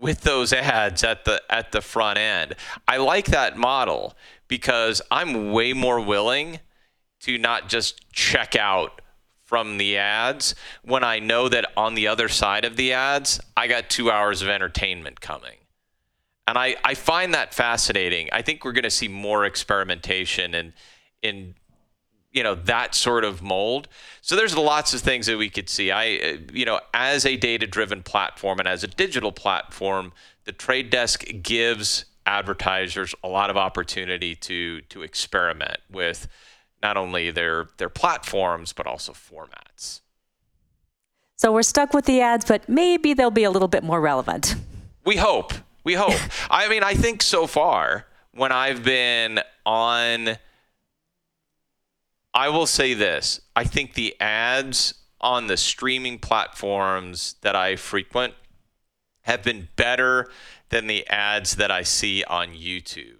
with 0.00 0.22
those 0.22 0.52
ads 0.52 1.04
at 1.04 1.24
the 1.24 1.42
at 1.50 1.72
the 1.72 1.80
front 1.80 2.18
end. 2.18 2.54
I 2.86 2.98
like 2.98 3.26
that 3.26 3.56
model 3.56 4.14
because 4.46 5.02
I'm 5.10 5.52
way 5.52 5.72
more 5.72 6.00
willing 6.00 6.60
to 7.20 7.38
not 7.38 7.68
just 7.68 8.10
check 8.12 8.54
out 8.56 9.00
from 9.44 9.78
the 9.78 9.96
ads 9.96 10.54
when 10.84 11.02
I 11.02 11.18
know 11.18 11.48
that 11.48 11.72
on 11.76 11.94
the 11.94 12.06
other 12.06 12.28
side 12.28 12.64
of 12.64 12.76
the 12.76 12.92
ads, 12.92 13.40
I 13.56 13.66
got 13.66 13.88
2 13.88 14.10
hours 14.10 14.42
of 14.42 14.48
entertainment 14.48 15.20
coming. 15.20 15.56
And 16.46 16.58
I, 16.58 16.76
I 16.84 16.94
find 16.94 17.34
that 17.34 17.54
fascinating. 17.54 18.28
I 18.30 18.42
think 18.42 18.64
we're 18.64 18.72
going 18.72 18.84
to 18.84 18.90
see 18.90 19.08
more 19.08 19.44
experimentation 19.44 20.54
and 20.54 20.72
in 21.22 21.54
you 22.32 22.42
know 22.42 22.54
that 22.54 22.94
sort 22.94 23.24
of 23.24 23.42
mold. 23.42 23.88
So 24.20 24.36
there's 24.36 24.56
lots 24.56 24.94
of 24.94 25.00
things 25.00 25.26
that 25.26 25.38
we 25.38 25.48
could 25.48 25.68
see. 25.68 25.90
I 25.90 26.16
uh, 26.16 26.36
you 26.52 26.64
know 26.64 26.80
as 26.94 27.24
a 27.24 27.36
data 27.36 27.66
driven 27.66 28.02
platform 28.02 28.58
and 28.58 28.68
as 28.68 28.84
a 28.84 28.88
digital 28.88 29.32
platform, 29.32 30.12
the 30.44 30.52
trade 30.52 30.90
desk 30.90 31.24
gives 31.42 32.04
advertisers 32.26 33.14
a 33.24 33.28
lot 33.28 33.50
of 33.50 33.56
opportunity 33.56 34.34
to 34.34 34.82
to 34.82 35.02
experiment 35.02 35.78
with 35.90 36.28
not 36.82 36.96
only 36.96 37.30
their 37.30 37.68
their 37.78 37.88
platforms 37.88 38.72
but 38.72 38.86
also 38.86 39.12
formats. 39.12 40.00
So 41.36 41.52
we're 41.52 41.62
stuck 41.62 41.94
with 41.94 42.06
the 42.06 42.20
ads, 42.20 42.44
but 42.44 42.68
maybe 42.68 43.14
they'll 43.14 43.30
be 43.30 43.44
a 43.44 43.50
little 43.50 43.68
bit 43.68 43.84
more 43.84 44.00
relevant. 44.00 44.56
We 45.04 45.16
hope. 45.16 45.54
We 45.84 45.94
hope. 45.94 46.18
I 46.50 46.68
mean, 46.68 46.82
I 46.82 46.94
think 46.94 47.22
so 47.22 47.46
far 47.46 48.06
when 48.32 48.50
I've 48.50 48.82
been 48.82 49.40
on 49.64 50.36
I 52.38 52.50
will 52.50 52.66
say 52.66 52.94
this 52.94 53.40
I 53.56 53.64
think 53.64 53.94
the 53.94 54.14
ads 54.20 54.94
on 55.20 55.48
the 55.48 55.56
streaming 55.56 56.20
platforms 56.20 57.34
that 57.42 57.56
I 57.56 57.74
frequent 57.74 58.34
have 59.22 59.42
been 59.42 59.68
better 59.74 60.30
than 60.68 60.86
the 60.86 61.04
ads 61.08 61.56
that 61.56 61.72
I 61.72 61.82
see 61.82 62.22
on 62.22 62.50
YouTube. 62.50 63.18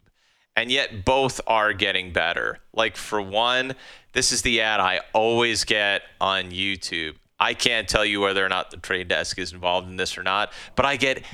And 0.55 0.71
yet 0.71 1.05
both 1.05 1.41
are 1.49 1.73
getting 1.73 2.13
better. 2.13 2.61
Like 2.73 2.97
for 2.97 3.21
one, 3.21 3.75
this 4.13 4.31
is 4.31 4.43
the 4.43 4.61
ad 4.61 4.79
I 4.79 5.01
always 5.13 5.65
get 5.65 6.03
on 6.21 6.53
YouTube. 6.53 7.17
I 7.41 7.55
can't 7.55 7.89
tell 7.89 8.05
you 8.05 8.21
whether 8.21 8.47
or 8.47 8.49
not 8.49 8.71
the 8.71 8.77
trade 8.77 9.09
desk 9.09 9.37
is 9.41 9.53
involved 9.53 9.89
in 9.89 9.97
this 9.97 10.17
or 10.17 10.23
not, 10.23 10.53
but 10.77 10.87
I 10.87 10.95
get 10.95 11.25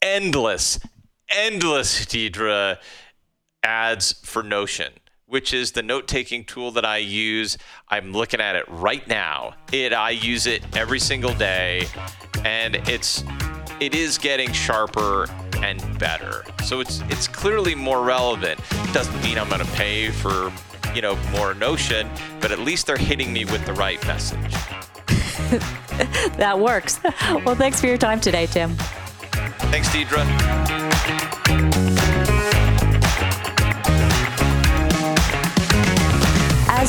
endless, 0.00 0.80
endless 1.28 2.06
Deidre 2.06 2.78
ads 3.62 4.14
for 4.24 4.42
Notion 4.42 4.92
which 5.30 5.54
is 5.54 5.70
the 5.70 5.82
note-taking 5.82 6.44
tool 6.44 6.72
that 6.72 6.84
I 6.84 6.96
use. 6.98 7.56
I'm 7.88 8.12
looking 8.12 8.40
at 8.40 8.56
it 8.56 8.64
right 8.68 9.06
now. 9.06 9.54
It 9.72 9.92
I 9.92 10.10
use 10.10 10.46
it 10.46 10.62
every 10.76 10.98
single 10.98 11.32
day 11.34 11.86
and 12.44 12.76
it's 12.88 13.22
it 13.78 13.94
is 13.94 14.18
getting 14.18 14.52
sharper 14.52 15.30
and 15.62 15.98
better. 15.98 16.44
So 16.64 16.80
it's 16.80 17.00
it's 17.08 17.28
clearly 17.28 17.76
more 17.76 18.02
relevant. 18.02 18.58
It 18.72 18.92
doesn't 18.92 19.22
mean 19.22 19.38
I'm 19.38 19.48
going 19.48 19.64
to 19.64 19.72
pay 19.72 20.10
for, 20.10 20.52
you 20.94 21.00
know, 21.00 21.16
more 21.30 21.54
Notion, 21.54 22.10
but 22.40 22.50
at 22.50 22.58
least 22.58 22.88
they're 22.88 22.96
hitting 22.96 23.32
me 23.32 23.44
with 23.44 23.64
the 23.66 23.72
right 23.74 24.04
message. 24.08 24.52
that 26.36 26.58
works. 26.58 26.98
Well, 27.44 27.54
thanks 27.54 27.80
for 27.80 27.86
your 27.86 27.98
time 27.98 28.20
today, 28.20 28.46
Tim. 28.46 28.74
Thanks, 29.70 29.88
Deidre. 29.90 31.39